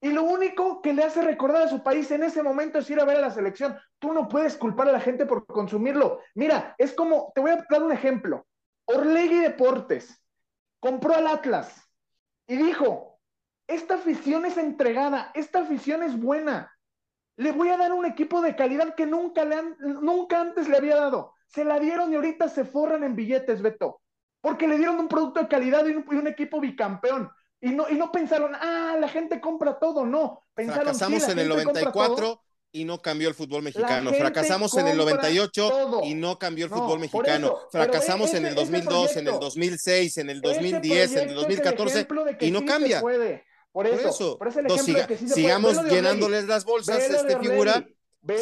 [0.05, 3.01] y lo único que le hace recordar a su país en ese momento es ir
[3.01, 3.75] a ver a la selección.
[3.99, 6.21] Tú no puedes culpar a la gente por consumirlo.
[6.35, 8.47] Mira, es como, te voy a dar un ejemplo.
[8.85, 10.23] Orlegui Deportes
[10.79, 11.91] compró al Atlas
[12.47, 13.19] y dijo,
[13.67, 16.71] esta afición es entregada, esta afición es buena.
[17.39, 20.77] Le voy a dar un equipo de calidad que nunca, le han, nunca antes le
[20.77, 21.33] había dado.
[21.47, 24.03] Se la dieron y ahorita se forran en billetes, Beto.
[24.43, 27.31] Porque le dieron un producto de calidad y un equipo bicampeón.
[27.65, 30.43] Y no, y no pensaron, ah, la gente compra todo, no.
[30.55, 32.43] Pensaron, Fracasamos en el 94
[32.73, 34.13] y no cambió el fútbol mexicano.
[34.13, 37.57] Fracasamos en el 98 y no cambió el fútbol mexicano.
[37.73, 42.07] Fracasamos en el 2002, en el 2006, en el 2010, en el 2014
[42.41, 43.01] y no cambia.
[43.73, 47.83] Por eso, por sigamos llenándoles las bolsas, este figura,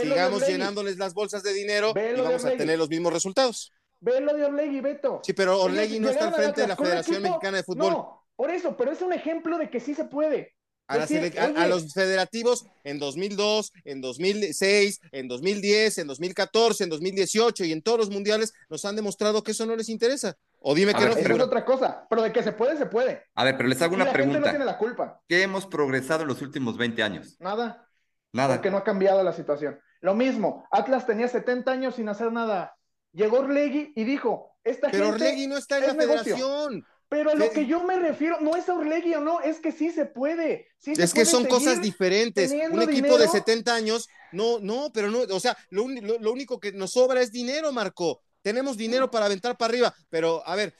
[0.01, 3.73] sigamos llenándoles las bolsas de dinero y vamos a tener los mismos resultados.
[4.01, 5.21] Ve lo de Orlegui, Beto.
[5.23, 8.22] Sí, pero Orlegui no está al frente de la Federación Mexicana de Fútbol.
[8.37, 10.55] Por eso, pero es un ejemplo de que sí se puede.
[10.89, 17.83] A, los federativos en 2002, en 2006, en 2010, en 2014, en 2018 y en
[17.83, 20.37] todos los mundiales nos han demostrado que eso no les interesa.
[20.59, 21.13] O dime que no.
[21.13, 23.25] Eso es otra cosa, pero de que se puede, se puede.
[23.35, 24.41] A ver, pero les hago una pregunta.
[24.41, 25.21] no tiene la culpa.
[25.29, 27.37] ¿Qué hemos progresado en los últimos 20 años?
[27.41, 27.89] Nada.
[28.33, 28.55] Nada.
[28.55, 29.79] Porque no ha cambiado la situación.
[30.01, 32.77] Lo mismo, Atlas tenía 70 años sin hacer nada.
[33.13, 36.87] Llegó Orlegui y dijo, esta pero gente Orlegui no está en la federación.
[37.13, 39.71] Pero a lo que yo me refiero no es a Orlegui o no, es que
[39.71, 40.69] sí se puede.
[40.83, 42.51] es que son cosas diferentes.
[42.71, 46.93] Un equipo de 70 años, no, no, pero no, o sea, lo, único que nos
[46.93, 48.23] sobra es dinero, Marco.
[48.41, 50.75] Tenemos dinero para aventar para arriba, pero a ver,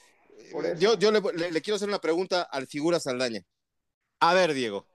[0.79, 3.43] yo, yo le, le, quiero hacer una pregunta al figura Saldaña.
[4.21, 4.87] A ver, Diego,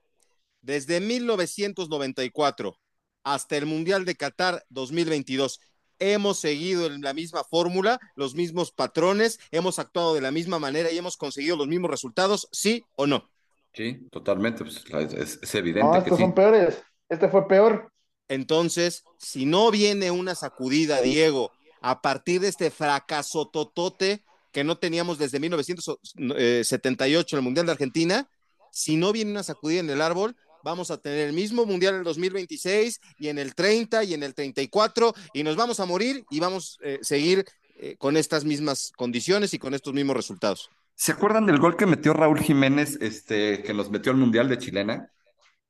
[0.62, 2.80] desde 1994
[3.24, 5.60] hasta el Mundial de Qatar 2022,
[6.00, 10.92] hemos seguido en la misma fórmula, los mismos patrones, hemos actuado de la misma manera
[10.92, 13.30] y hemos conseguido los mismos resultados, ¿sí o no?
[13.74, 14.84] Sí, totalmente, pues,
[15.14, 15.88] es, evidente.
[15.88, 17.92] No, estos son peores, este fue peor.
[18.28, 24.78] Entonces, si no viene una sacudida, Diego, a partir de este fracaso totote que no
[24.78, 28.30] teníamos desde 1978 en el Mundial de Argentina,
[28.72, 30.36] si no viene una sacudida en el árbol,
[30.68, 34.24] vamos a tener el mismo mundial en el 2026 y en el 30 y en
[34.24, 37.46] el 34 y nos vamos a morir y vamos a eh, seguir
[37.78, 40.70] eh, con estas mismas condiciones y con estos mismos resultados.
[40.94, 44.58] ¿Se acuerdan del gol que metió Raúl Jiménez, este, que nos metió al mundial de
[44.58, 45.10] chilena?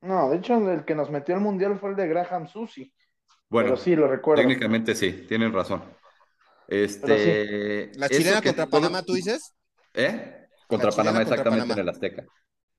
[0.02, 2.92] No, de hecho el que nos metió al mundial fue el de Graham Susi.
[3.50, 4.42] Bueno, sí, lo recuerdo.
[4.42, 5.84] Técnicamente sí, tienen razón.
[6.68, 9.54] Este, ¿La chilena contra Panamá, tú dices?
[9.94, 10.48] ¿Eh?
[10.68, 12.26] Contra Panamá, exactamente, en el Azteca.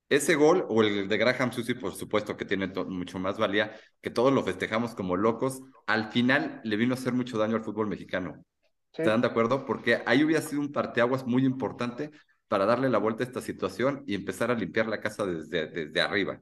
[0.09, 4.09] Ese gol o el de Graham Susi, por supuesto que tiene mucho más valía, que
[4.09, 7.87] todos lo festejamos como locos, al final le vino a hacer mucho daño al fútbol
[7.87, 8.43] mexicano.
[8.91, 9.65] ¿Están de acuerdo?
[9.65, 12.11] Porque ahí hubiera sido un parteaguas muy importante
[12.47, 16.01] para darle la vuelta a esta situación y empezar a limpiar la casa desde, desde
[16.01, 16.41] arriba.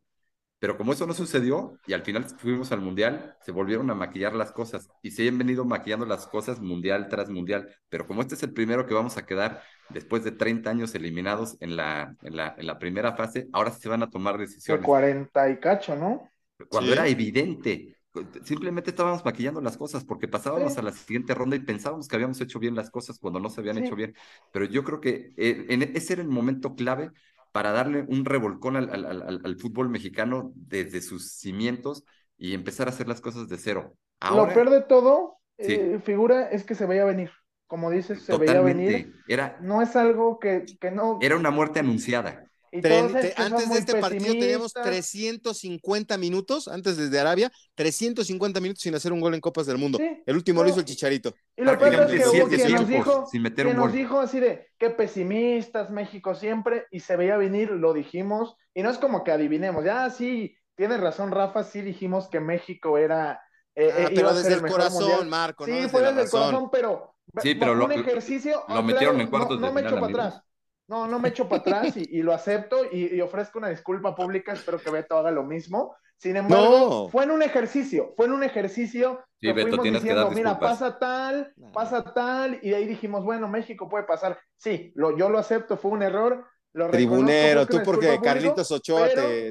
[0.60, 4.34] Pero como eso no sucedió y al final fuimos al mundial, se volvieron a maquillar
[4.34, 7.70] las cosas y se han venido maquillando las cosas mundial tras mundial.
[7.90, 11.58] Pero como este es el primero que vamos a quedar después de 30 años eliminados
[11.60, 14.82] en la, en la, en la primera fase, ahora sí se van a tomar decisiones.
[14.82, 16.30] De 40 y cacho, ¿no?
[16.70, 17.98] Cuando era evidente,
[18.44, 22.42] simplemente estábamos maquillando las cosas porque pasábamos a la siguiente ronda y pensábamos que habíamos
[22.42, 24.16] hecho bien las cosas cuando no se habían hecho bien.
[24.52, 27.12] Pero yo creo que eh, en, ese era el momento clave
[27.52, 32.04] para darle un revolcón al, fútbol mexicano desde sus cimientos
[32.38, 33.96] y empezar a hacer las cosas de cero.
[34.22, 37.32] Lo peor de todo, eh, figura, es que se veía venir.
[37.68, 39.14] Como dices, se veía venir.
[39.28, 41.20] Era, no es algo que, que no.
[41.22, 42.50] Era una muerte anunciada.
[42.72, 49.20] antes de este partido teníamos 350 minutos, antes desde Arabia, 350 minutos sin hacer un
[49.20, 50.00] gol en Copas del Mundo.
[50.00, 51.36] el último lo hizo el Chicharito.
[51.58, 54.40] Y lo peor es que hubo quien nos dijo, sin meter un nos dijo así
[54.40, 59.24] de, qué pesimistas, México siempre, y se veía venir, lo dijimos, y no es como
[59.24, 63.42] que adivinemos, ya sí, tienes razón Rafa, sí dijimos que México era...
[63.76, 65.66] Eh, ah, eh, pero desde el, corazón, Marco.
[65.66, 68.64] Sí, fue desde el corazón, pero, sí, pero un ejercicio...
[68.68, 70.44] Lo metieron en cuartos no, no me echo para atrás.
[70.88, 74.54] No, no me echo para atrás y, lo acepto y, ofrezco una disculpa pública.
[74.54, 75.96] Espero que Beto haga lo mismo.
[76.18, 80.58] Sin embargo, fue en un ejercicio, fue en un ejercicio sí, Beto, tienes diciendo, mira,
[80.58, 84.40] pasa tal, pasa tal, y de ahí dijimos, bueno, México puede pasar.
[84.56, 86.48] Sí, lo, yo lo acepto, fue un error.
[86.78, 89.10] Lo Tribunero, tú porque Carlitos Ochoa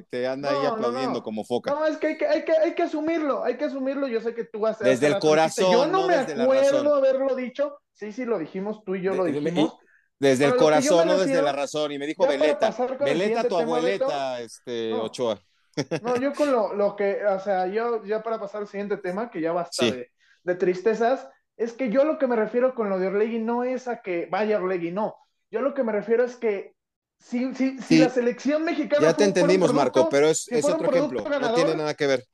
[0.08, 1.72] te, anda ahí aplaudiendo como foca.
[1.72, 4.06] No, es que hay, que hay, que hay que asumirlo, hay que asumirlo.
[4.06, 5.72] Yo sé que tú vas a Desde el corazón.
[5.72, 7.80] Yo no, me acuerdo haberlo dicho.
[7.92, 9.76] Sí, sí, lo dijimos, tú y yo lo dijimos.
[10.20, 11.90] Desde el corazón, no desde la razón.
[11.90, 12.72] Y me dijo Veleta.
[13.00, 15.40] Veleta, tu abueleta, este, Ochoa.
[16.02, 19.32] No, yo con lo, lo, que, o sea, yo ya para pasar al siguiente tema,
[19.32, 20.12] que ya basta de,
[20.44, 23.88] de, tristezas, es que yo lo que me refiero con lo de Orlegui no es
[23.88, 25.16] a que vaya Orlegui, no.
[25.50, 26.75] Yo lo que me refiero es que
[27.28, 29.02] si, si, si la selección mexicana.
[29.02, 31.24] Ya te entendimos, Marco, pero es, es otro ejemplo.
[31.28, 32.24] no tiene nada que ver.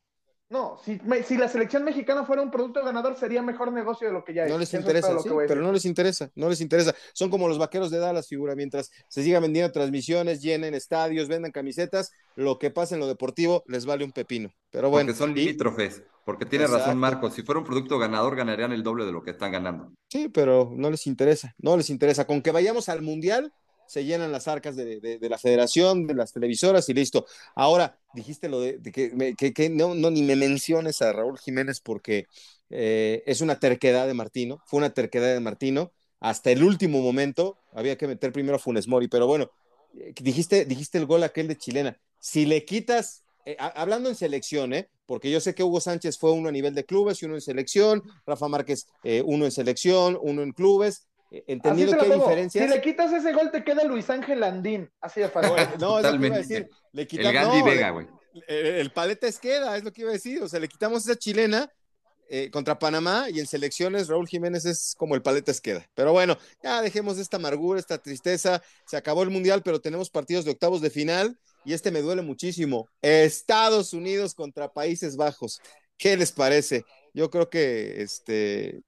[0.50, 4.22] No, si, si, la selección mexicana fuera un producto ganador, sería mejor negocio de lo
[4.22, 4.50] que ya es.
[4.50, 6.94] No les interesa, sí, pero no les interesa, no les interesa.
[7.14, 11.52] Son como los vaqueros de Dallas, figura, mientras se siga vendiendo transmisiones, llenen estadios, vendan
[11.52, 14.50] camisetas, lo que pasa en lo deportivo les vale un pepino.
[14.70, 15.06] Pero bueno.
[15.06, 19.06] Porque son limítrofes, porque tiene razón Marco, si fuera un producto ganador ganarían el doble
[19.06, 19.90] de lo que están ganando.
[20.10, 22.26] Sí, pero no les interesa, no les interesa.
[22.26, 23.54] Con que vayamos al Mundial,
[23.86, 27.26] se llenan las arcas de, la federación, de las televisoras y listo.
[27.54, 32.26] Ahora, dijiste lo de, que, no, no, ni me menciones a Raúl Jiménez porque
[32.70, 35.92] eh, es una terquedad de Martino, fue una terquedad de Martino.
[36.20, 39.50] Hasta el último momento había que meter primero a Funes Mori, pero bueno,
[39.98, 42.00] eh, dijiste, dijiste el gol aquel de chilena.
[42.18, 44.72] Si le quitas, eh, hablando en selección,
[45.04, 47.40] porque yo sé que Hugo Sánchez fue uno a nivel de clubes y uno en
[47.40, 48.86] selección, Rafa Márquez
[49.24, 51.08] uno en selección, uno en clubes,
[51.46, 52.64] entendiendo que hay diferencias.
[52.64, 54.90] Si le quitas ese gol, te queda Luis Ángel Andín.
[55.00, 55.52] Así de fácil.
[55.80, 56.68] no, es lo que iba a decir.
[56.92, 58.06] Le el Gandhi Vega, güey.
[58.46, 60.42] El, paleta queda, es lo que iba a decir.
[60.42, 61.70] O sea, le quitamos esa chilena
[62.28, 65.86] eh, contra Panamá y en selecciones Raúl Jiménez es como el paleta queda.
[65.94, 68.62] Pero bueno, ya dejemos esta amargura, esta tristeza.
[68.86, 72.22] Se acabó el mundial, pero tenemos partidos de octavos de final y este me duele
[72.22, 72.88] muchísimo.
[73.02, 75.60] Estados Unidos contra Países Bajos.
[75.98, 76.84] ¿Qué les parece?
[77.14, 78.82] Yo creo que, este,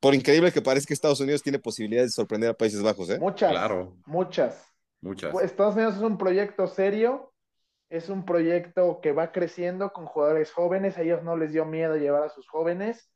[0.00, 3.18] por increíble que parezca, Estados Unidos tiene posibilidades de sorprender a Países Bajos, ¿eh?
[3.18, 3.96] Muchas, claro.
[4.06, 4.66] muchas.
[5.00, 5.30] Muchas.
[5.30, 7.32] Pues, Estados Unidos es un proyecto serio,
[7.88, 11.96] es un proyecto que va creciendo con jugadores jóvenes, a ellos no les dio miedo
[11.96, 13.10] llevar a sus jóvenes.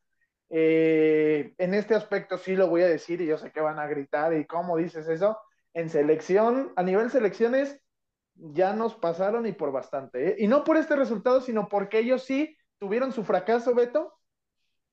[0.48, 3.86] Eh, en este aspecto sí lo voy a decir y yo sé que van a
[3.86, 5.38] gritar y cómo dices eso.
[5.74, 7.80] En selección, a nivel selecciones,
[8.34, 10.30] ya nos pasaron y por bastante.
[10.30, 10.36] ¿eh?
[10.38, 14.12] Y no por este resultado, sino porque ellos sí tuvieron su fracaso, Beto,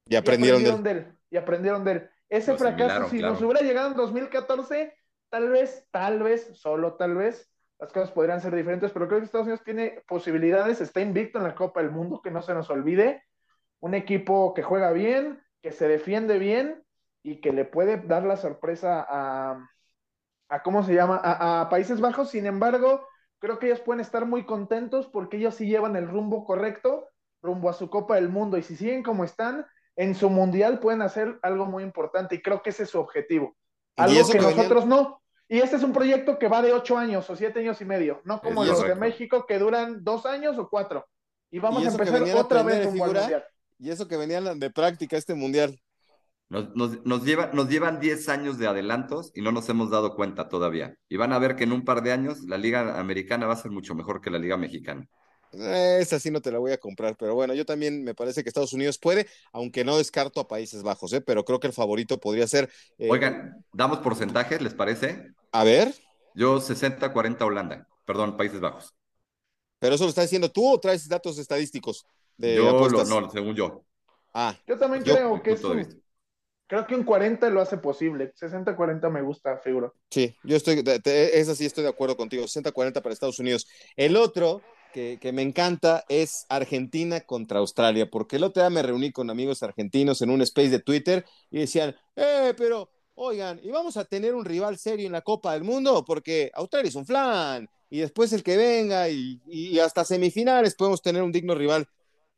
[0.09, 1.17] y aprendieron, de, él.
[1.29, 2.09] Y aprendieron de él.
[2.27, 4.93] Ese fracaso, si nos hubiera llegado en 2014,
[5.29, 9.25] tal vez, tal vez, solo tal vez, las cosas podrían ser diferentes, pero creo que
[9.25, 12.69] Estados Unidos tiene posibilidades, está invicto en la Copa del Mundo, que no se nos
[12.69, 13.23] olvide.
[13.79, 16.83] Un equipo que juega bien, que se defiende bien
[17.23, 19.69] y que le puede dar la sorpresa a,
[20.49, 21.21] a ¿cómo se llama?
[21.23, 22.31] A, a, Países Bajos.
[22.31, 23.07] Sin embargo,
[23.39, 27.07] creo que ellos pueden estar muy contentos porque ellos sí llevan el rumbo correcto,
[27.41, 28.57] rumbo a su Copa del Mundo.
[28.57, 29.65] Y si siguen como están,
[29.99, 33.57] en su mundial pueden hacer algo muy importante y creo que ese es su objetivo.
[33.97, 35.21] Algo que, nosotros no.
[35.49, 38.21] Y este es un proyecto que va de ocho años o siete años y medio,
[38.23, 41.05] no como los de México que duran dos años o cuatro.
[41.51, 43.43] Y vamos a empezar otra vez un mundial.
[43.77, 45.77] Y eso que venían de práctica este mundial.
[46.47, 50.15] Nos, nos, nos, lleva, nos llevan 10 años de adelantos y no nos hemos dado
[50.15, 50.95] cuenta todavía.
[51.09, 53.57] Y van a ver que en un par de años la liga americana va a
[53.57, 55.09] ser mucho mejor que la liga mexicana.
[55.51, 58.49] Esa sí no te la voy a comprar, pero bueno, yo también me parece que
[58.49, 61.21] Estados Unidos puede, aunque no descarto a Países Bajos, ¿eh?
[61.21, 62.69] pero creo que el favorito podría ser.
[62.97, 63.09] Eh...
[63.09, 65.31] Oigan, damos porcentajes, ¿les parece?
[65.51, 65.93] A ver.
[66.35, 68.93] Yo 60-40 Holanda, perdón, Países Bajos.
[69.79, 72.05] ¿Pero eso lo estás diciendo tú o traes datos estadísticos?
[72.37, 73.09] De yo apuestas?
[73.09, 73.83] Lo, no, según yo.
[74.33, 74.55] Ah.
[74.67, 76.01] Yo también yo, creo que es un,
[76.69, 78.31] Creo que un 40 lo hace posible.
[78.39, 79.91] 60-40 me gusta, figura.
[80.11, 82.43] Sí, yo estoy, esa sí estoy de acuerdo contigo.
[82.43, 83.67] 60-40 para Estados Unidos.
[83.95, 84.61] El otro
[84.93, 89.29] que, que, me encanta es Argentina contra Australia, porque el otro día me reuní con
[89.29, 94.05] amigos argentinos en un space de Twitter y decían, eh, pero, oigan, ¿y vamos a
[94.05, 96.03] tener un rival serio en la Copa del Mundo?
[96.05, 101.01] Porque Australia es un flan, y después el que venga, y, y hasta semifinales podemos
[101.01, 101.87] tener un digno rival.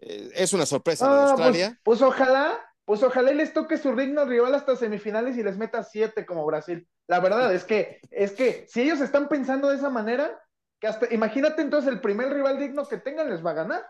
[0.01, 1.79] Eh, es una sorpresa ah, de Australia.
[1.83, 5.83] Pues, pues ojalá, pues ojalá les toque su digno rival hasta semifinales y les meta
[5.83, 6.87] siete como Brasil.
[7.07, 10.41] La verdad es que, es que si ellos están pensando de esa manera,
[10.81, 13.85] que hasta, imagínate entonces el primer rival digno que tengan les va a ganar.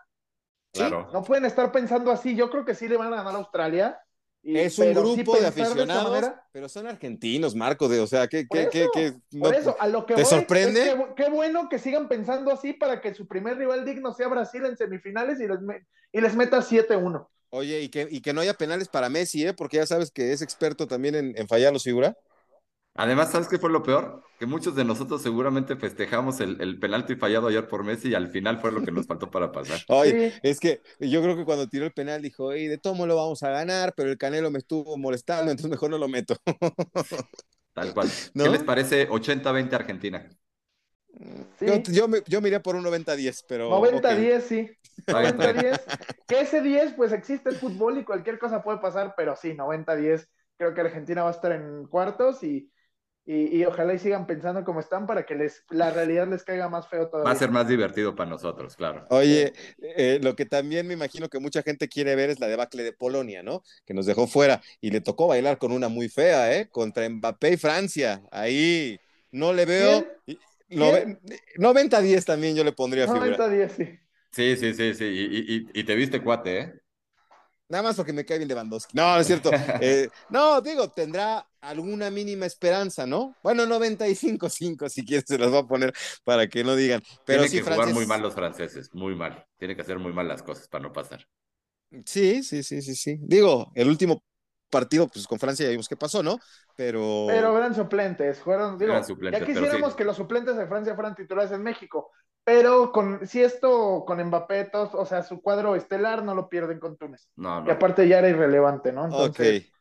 [0.74, 1.10] Claro.
[1.14, 2.36] No pueden estar pensando así.
[2.36, 4.00] Yo creo que sí le van a ganar a Australia.
[4.44, 8.28] Y, es un grupo sí de aficionados, de pero son argentinos, Marco, de, o sea,
[8.28, 10.82] ¿qué, qué, qué, qué no, por eso, a lo que ¿te voy sorprende?
[10.82, 14.28] Es que, qué bueno que sigan pensando así para que su primer rival digno sea
[14.30, 15.60] Brasil en semifinales y les,
[16.12, 17.28] y les meta 7-1.
[17.52, 19.54] Oye, y que, y que no haya penales para Messi, ¿eh?
[19.54, 22.18] Porque ya sabes que es experto también en, en fallar los figura.
[22.94, 24.22] Además, ¿sabes qué fue lo peor?
[24.38, 28.28] Que muchos de nosotros seguramente festejamos el, el penalti fallado ayer por Messi y al
[28.28, 29.80] final fue lo que nos faltó para pasar.
[29.88, 30.40] Oye, sí.
[30.44, 33.44] es que yo creo que cuando tiró el penal dijo, Oye, de todo lo vamos
[33.44, 36.36] a ganar, pero el Canelo me estuvo molestando, entonces mejor no lo meto.
[37.74, 38.10] Tal cual.
[38.34, 38.44] ¿No?
[38.44, 40.30] ¿Qué les parece 80-20 Argentina?
[41.60, 41.66] Sí.
[41.66, 43.70] Yo, yo, me, yo me iría por un 90-10, pero.
[43.70, 44.42] 90-10, okay.
[44.42, 44.72] sí.
[45.08, 45.82] 90-10.
[46.28, 50.28] que ese 10, pues existe el fútbol y cualquier cosa puede pasar, pero sí, 90-10.
[50.58, 52.71] Creo que Argentina va a estar en cuartos y,
[53.24, 56.70] y, y, ojalá y sigan pensando como están para que les la realidad les caiga
[56.70, 57.30] más feo todavía.
[57.30, 59.06] Va a ser más divertido para nosotros, claro.
[59.10, 62.84] Oye, eh, lo que también me imagino que mucha gente quiere ver es la debacle
[62.84, 63.64] de Polonia, ¿no?
[63.86, 66.70] Que nos dejó fuera y le tocó bailar con una muy fea, ¿eh?
[66.70, 68.24] Contra Mbappé y Francia.
[68.32, 69.00] Ahí
[69.32, 70.06] no le veo.
[70.26, 71.20] ¿Quién?
[71.58, 74.00] 90-10 también yo le pondría 90-10, sí.
[74.32, 75.06] Sí, sí, sí, sí.
[75.06, 76.74] Y, y, y, te viste cuate, ¿eh?
[77.68, 78.96] Nada más porque me cae bien Lewandowski.
[78.96, 79.52] No, no es cierto.
[79.82, 83.38] eh, no, digo, tendrá alguna mínima esperanza, ¿no?
[83.44, 85.94] Bueno, 95-5 si quieres se las voy a poner
[86.24, 87.02] para que no digan.
[87.26, 89.46] Pero Tienen sí, que jugar muy mal los franceses, muy mal.
[89.58, 91.26] Tienen que hacer muy mal las cosas para no pasar.
[92.06, 93.18] Sí, sí, sí, sí, sí.
[93.22, 94.24] Digo, el último
[94.70, 96.40] partido, pues con Francia ya vimos qué pasó, ¿no?
[96.76, 97.26] Pero.
[97.28, 99.98] Pero eran suplentes, fueron, digo, Eran suplentes, ya quisiéramos sí.
[99.98, 102.12] que los suplentes de Francia fueran titulares en México.
[102.44, 106.80] Pero con, si esto con Mbappé, todos, o sea, su cuadro estelar no lo pierden
[106.80, 107.30] con Túnez.
[107.36, 107.68] No, no.
[107.68, 109.06] Y aparte ya era irrelevante, ¿no?
[109.06, 109.81] Entonces, Ok.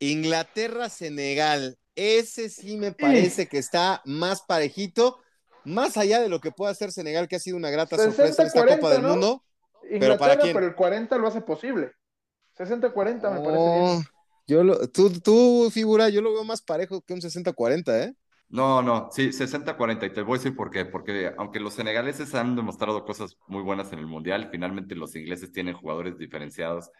[0.00, 1.76] Inglaterra-Senegal.
[1.94, 5.18] Ese sí me parece que está más parejito,
[5.64, 8.48] más allá de lo que pueda hacer Senegal, que ha sido una grata sorpresa en
[8.48, 9.08] esta 60-40, Copa del ¿no?
[9.10, 9.42] Mundo.
[9.90, 10.54] Inglaterra, para quién?
[10.54, 11.92] pero el 40 lo hace posible.
[12.58, 14.04] 60-40 me parece Oh, bien.
[14.46, 18.14] yo lo, tú, tú, figura, yo lo veo más parejo que un 60-40, ¿eh?
[18.48, 22.32] No, no, sí, 60-40, y te voy a decir por qué, porque aunque los senegaleses
[22.34, 26.90] han demostrado cosas muy buenas en el Mundial, finalmente los ingleses tienen jugadores diferenciados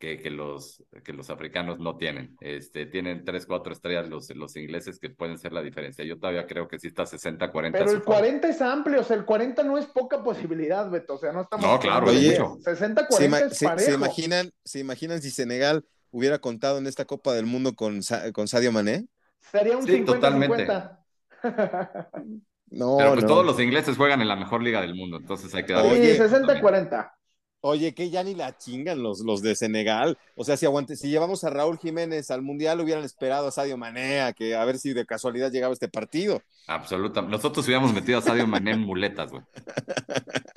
[0.00, 2.34] que, que, los, que los africanos no tienen.
[2.40, 6.04] Este, tienen 3, 4 estrellas los, los ingleses que pueden ser la diferencia.
[6.04, 7.70] Yo todavía creo que sí está 60-40.
[7.72, 8.20] Pero a su el favor.
[8.20, 11.14] 40 es amplio, o sea, el 40 no es poca posibilidad, Beto.
[11.14, 11.64] O sea, no estamos.
[11.66, 12.56] No, claro, de- mucho.
[12.64, 13.86] 60-40 ¿Se, ima- es se- parejo.
[13.90, 18.00] se imaginan, ¿Se imaginan si Senegal hubiera contado en esta Copa del Mundo con,
[18.32, 19.06] con Sadio Mané?
[19.52, 20.66] Sería un Sí, totalmente.
[20.66, 20.98] 50-50.
[22.72, 23.28] No, Pero pues no.
[23.28, 26.14] todos los ingleses juegan en la mejor liga del mundo, entonces hay que darle Oye,
[26.14, 27.10] Sí, 60-40.
[27.62, 30.16] Oye, que ya ni la chingan los, los de Senegal.
[30.34, 33.76] O sea, si aguante, si llevamos a Raúl Jiménez al Mundial, hubieran esperado a Sadio
[33.76, 36.40] Mané a que a ver si de casualidad llegaba este partido.
[36.66, 37.36] Absolutamente.
[37.36, 39.42] Nosotros hubiéramos metido a Sadio Mané en muletas, güey.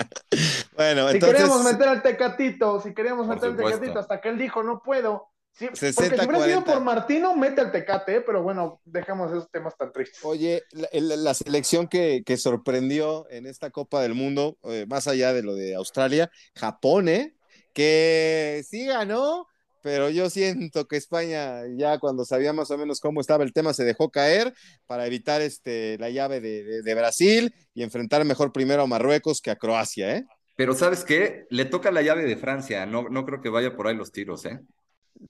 [0.76, 1.38] Bueno, Si entonces.
[1.40, 3.56] queríamos meter al Tecatito, si queríamos Por meter al.
[3.58, 5.30] Tecatito, hasta que él dijo, no puedo.
[5.56, 6.74] Sí, porque 60, si hubiera sido 40.
[6.74, 8.22] por Martino, mete al Tecate, ¿eh?
[8.22, 10.20] pero bueno, dejamos esos temas tan tristes.
[10.24, 15.08] Oye, la, el- la selección que, que sorprendió en esta Copa del Mundo, eh, más
[15.08, 17.36] allá de lo de Australia, Japón, ¿eh?
[17.74, 19.48] Que sí ganó,
[19.82, 23.74] pero yo siento que España, ya cuando sabía más o menos cómo estaba el tema,
[23.74, 24.54] se dejó caer
[24.88, 29.42] para evitar este, la llave de, de- de Brasil y enfrentar mejor primero a Marruecos
[29.42, 30.26] que a Croacia, ¿eh?
[30.56, 31.46] Pero ¿sabes qué?
[31.50, 32.86] Le toca la llave de Francia.
[32.86, 34.60] No, no creo que vaya por ahí los tiros, ¿eh?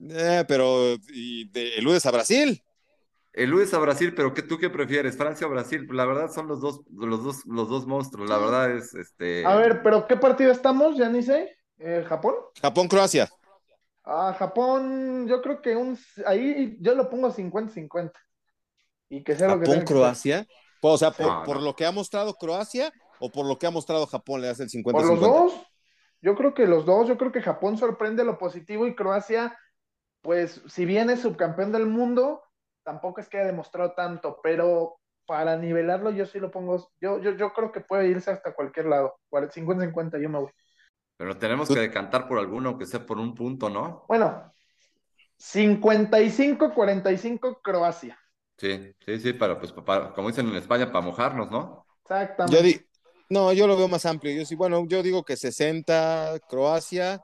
[0.10, 2.64] Eh, pero y de, eludes a Brasil.
[3.34, 5.18] Eludes a Brasil, pero ¿qué, ¿tú qué prefieres?
[5.18, 5.88] ¿Francia o Brasil?
[5.92, 8.30] La verdad son los dos, los dos, los dos monstruos.
[8.30, 9.44] La verdad es, este...
[9.46, 10.96] A ver, pero ¿qué partido estamos?
[10.98, 11.58] Ya ni sé.
[11.80, 12.36] Eh, ¿Japón?
[12.62, 13.28] Japón-Croacia.
[14.04, 18.12] A Japón, yo creo que un, ahí yo lo pongo 50-50.
[19.10, 20.46] Y que sea lo que Japón, Croacia.
[20.82, 24.42] O sea, por, lo que ha mostrado Croacia o por lo que ha mostrado Japón
[24.42, 24.92] le das el 50-50.
[24.92, 25.54] Por los dos.
[26.22, 27.08] Yo creo que los dos.
[27.08, 29.58] Yo creo que Japón sorprende lo positivo y Croacia,
[30.24, 32.42] pues, si bien es subcampeón del mundo,
[32.84, 37.36] tampoco es que haya demostrado tanto, pero para nivelarlo yo sí lo pongo, yo, yo,
[37.36, 39.20] yo creo que puede irse hasta cualquier lado.
[39.30, 40.52] 50-50 yo me voy.
[41.18, 44.06] Pero tenemos que decantar por alguno, aunque sea por un punto, ¿no?
[44.08, 44.54] Bueno,
[45.38, 48.18] 55-45 Croacia.
[48.58, 51.86] Sí, sí, sí, para, pues, como dicen en España, para mojarnos, ¿no?
[52.04, 52.88] Exactamente.
[53.30, 54.34] no, yo lo veo más amplio.
[54.34, 57.22] Yo sí, bueno, yo digo que 60 Croacia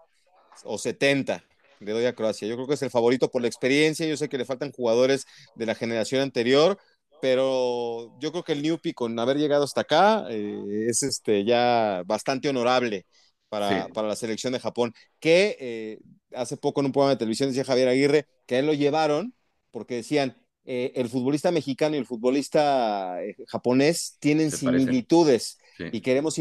[0.66, 1.42] o 70
[1.80, 2.48] le doy a Croacia.
[2.48, 4.06] Yo creo que es el favorito por la experiencia.
[4.08, 5.26] Yo sé que le faltan jugadores
[5.56, 6.78] de la generación anterior,
[7.22, 12.04] pero yo creo que el Newpi con haber llegado hasta acá eh, es este ya
[12.06, 13.06] bastante honorable
[13.50, 16.00] para, para la selección de Japón, que eh,
[16.34, 19.34] hace poco en un programa de televisión decía Javier Aguirre que a él lo llevaron
[19.72, 25.58] porque decían, eh, el futbolista mexicano y el futbolista eh, japonés tienen similitudes
[25.92, 26.38] y queremos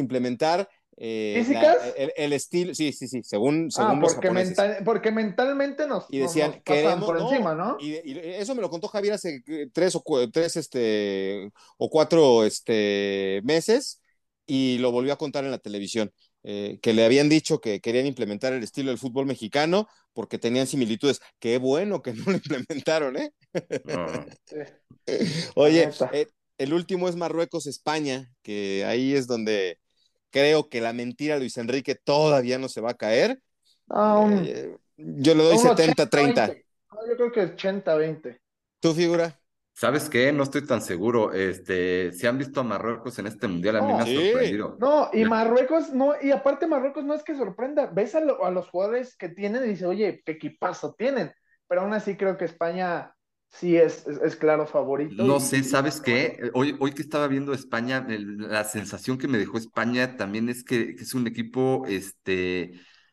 [1.00, 1.78] implemenar
[2.16, 4.30] el, estilo, sí, sí, sí, según, ah, porque,
[4.84, 7.76] porque mentalmente nos, y decían, queremos, por encima, ¿no?
[7.80, 9.42] Y, eso me lo contó Javier hace
[9.72, 14.02] tres o tres, este, o cuatro este, meses
[14.46, 16.10] y lo volvió a contar en la televisión.
[16.44, 20.66] Eh, que le habían dicho que querían implementar el estilo del fútbol mexicano porque tenían
[20.66, 21.20] similitudes.
[21.38, 22.32] Qué bueno que no lo
[22.66, 23.32] implementaron, ¿eh?
[25.54, 26.26] Oye, eh,
[26.56, 29.78] el último es Marruecos-España, que ahí es donde
[30.30, 33.40] creo que la mentira Luis Enrique todavía no se va a caer.
[33.90, 36.64] Eh, yo le doy 70-30.
[37.08, 38.40] Yo creo que 80-20.
[38.80, 39.38] ¿Tu figura?
[39.72, 40.32] ¿Sabes qué?
[40.32, 41.32] No estoy tan seguro.
[41.32, 44.76] Este, si han visto a Marruecos en este mundial, a mí me ha sorprendido.
[44.80, 47.86] No, y Marruecos, no, y aparte Marruecos no es que sorprenda.
[47.86, 51.32] Ves a, los jugadores que tienen y dices, oye, qué equipazo tienen.
[51.68, 53.14] Pero aún así creo que España
[53.48, 55.24] sí es, es, claro favorito.
[55.24, 56.50] No sé, ¿sabes qué?
[56.54, 60.94] Hoy, hoy que estaba viendo España, la sensación que me dejó España también es que,
[60.94, 62.72] que es un equipo este,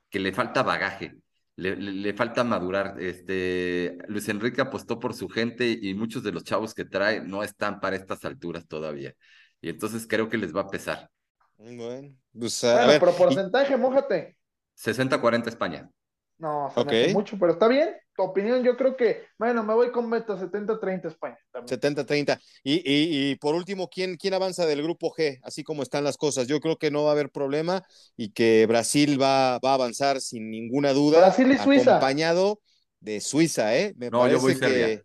[0.10, 1.18] que le falta bagaje
[1.56, 3.00] le, falta madurar.
[3.00, 7.44] Este, Luis Enrique apostó por su gente y muchos de los chavos que trae no
[7.44, 9.14] están para estas alturas todavía.
[9.62, 11.10] Y entonces creo que les va a pesar.
[11.58, 14.38] Bueno, pues, pero porcentaje, mójate.
[14.78, 15.90] 60-40 España.
[16.38, 17.96] No, se mucho, pero está bien.
[18.16, 21.38] Tu opinión, yo creo que, bueno, me voy con Meta 70-30 España.
[21.54, 22.40] 70-30.
[22.64, 25.40] Y, y, por último, ¿quién, ¿quién avanza del grupo G?
[25.44, 26.48] Así como están las cosas.
[26.48, 27.84] Yo creo que no va a haber problema
[28.16, 31.20] y que Brasil va, va a avanzar sin ninguna duda.
[31.20, 31.98] Brasil y Suiza.
[31.98, 32.62] Acompañado
[33.00, 33.94] de Suiza, ¿eh?
[34.12, 35.04] no, yo voy Serbia.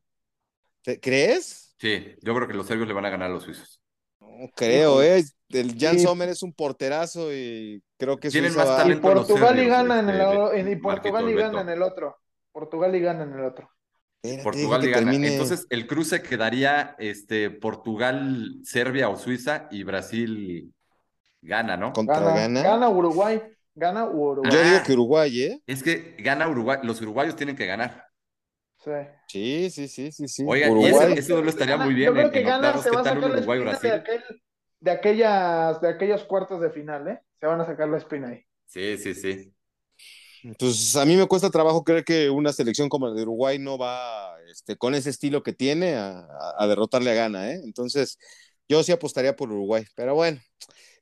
[1.01, 1.74] ¿Crees?
[1.78, 3.81] Sí, yo creo que los serbios le van a ganar a los suizos.
[4.20, 5.24] No creo, ¿eh?
[5.51, 9.66] El Jan Sommer es un porterazo y creo que Tienen más talento y Portugal y
[9.66, 12.16] gana en el, y Portugal y gana en el otro.
[12.53, 13.70] Portugal y gana en el otro.
[14.42, 15.14] Portugal y gana.
[15.14, 20.72] Entonces el cruce quedaría este, Portugal, Serbia o Suiza y Brasil
[21.42, 21.92] gana, ¿no?
[21.92, 22.88] Contra gana, gana.
[22.88, 23.42] Uruguay.
[23.74, 24.53] Gana Uruguay.
[24.53, 25.62] Yo digo que Uruguay, ¿eh?
[25.66, 26.78] Es que gana Uruguay.
[26.82, 28.07] Los uruguayos tienen que ganar.
[28.78, 28.90] Sí.
[29.28, 30.44] Sí, sí, sí, sí.
[30.46, 31.14] Oiga, Uruguay.
[31.16, 32.09] eso, lo estaría muy bien.
[32.09, 33.90] Yo creo que gana, se va a sacar Uruguay, Brasil.
[33.90, 34.03] De,
[34.81, 37.20] de, aquellas, de aquellos cuartos de final, ¿eh?
[37.39, 38.45] Se van a sacar la espina ahí.
[38.66, 39.53] Sí, sí, sí.
[40.43, 43.76] Entonces, a mí me cuesta trabajo creer que una selección como la de Uruguay no
[43.76, 47.61] va este, con ese estilo que tiene a, derrotarle a Gana, ¿eh?
[47.62, 48.18] Entonces,
[48.68, 49.85] yo sí apostaría por Uruguay.
[49.95, 50.41] Pero bueno,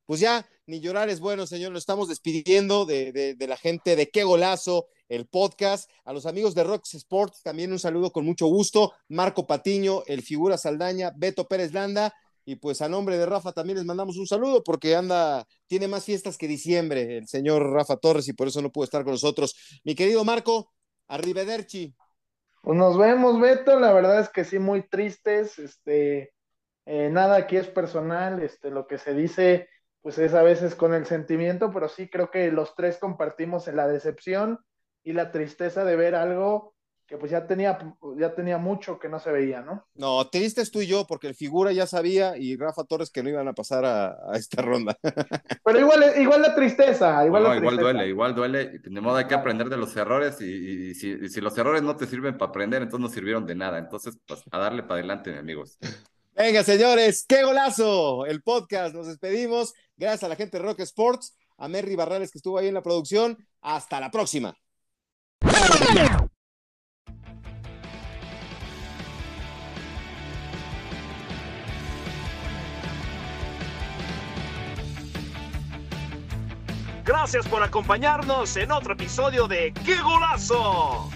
[0.07, 1.71] pues ya, ni llorar es bueno, señor.
[1.71, 5.89] Nos estamos despidiendo de, de, la gente de Qué Golazo, el podcast.
[6.05, 8.93] A los amigos de Rocks Sports, también un saludo con mucho gusto.
[9.09, 12.13] Marco Patiño, el figura Saldaña, Beto Pérez Landa.
[12.49, 16.07] Y pues a nombre de Rafa también les mandamos un saludo porque anda, tiene más
[16.07, 19.55] fiestas que diciembre el señor Rafa Torres y por eso no pudo estar con nosotros.
[19.85, 20.73] Mi querido Marco,
[21.09, 21.95] arrivederci.
[22.63, 23.79] Pues nos vemos, Beto.
[23.79, 25.59] La verdad es que sí, muy tristes.
[25.59, 26.33] Este,
[26.87, 28.43] eh, nada aquí es personal.
[28.43, 29.69] Este, lo que se dice,
[30.01, 33.87] pues es a veces con el sentimiento, pero sí creo que los tres compartimos la
[33.87, 34.59] decepción
[35.05, 36.75] y la tristeza de ver algo
[37.09, 37.79] que pues ya tenía,
[38.19, 39.87] ya tenía mucho que no se veía, ¿no?
[39.95, 43.31] No, tristes tú y yo, porque el figura ya sabía y Rafa Torres que no
[43.31, 44.99] iban a pasar a, esta ronda.
[45.65, 48.79] Pero igual, igual la tristeza, igual no, igual duele, igual duele.
[48.81, 52.07] De modo hay que aprender de los errores y, si, si, los errores no te
[52.07, 53.79] sirven para aprender, entonces no sirvieron de nada.
[53.79, 55.79] Entonces, pues a darle para adelante, amigos.
[56.37, 58.95] Venga, señores, qué golazo el podcast.
[58.95, 59.73] Nos despedimos.
[59.97, 62.83] Gracias a la gente de Rock Sports, a Merry Barrales que estuvo ahí en la
[62.83, 63.39] producción.
[63.63, 64.55] Hasta la próxima.
[77.09, 81.09] Gracias por acompañarnos en otro episodio de ¡Qué golazo!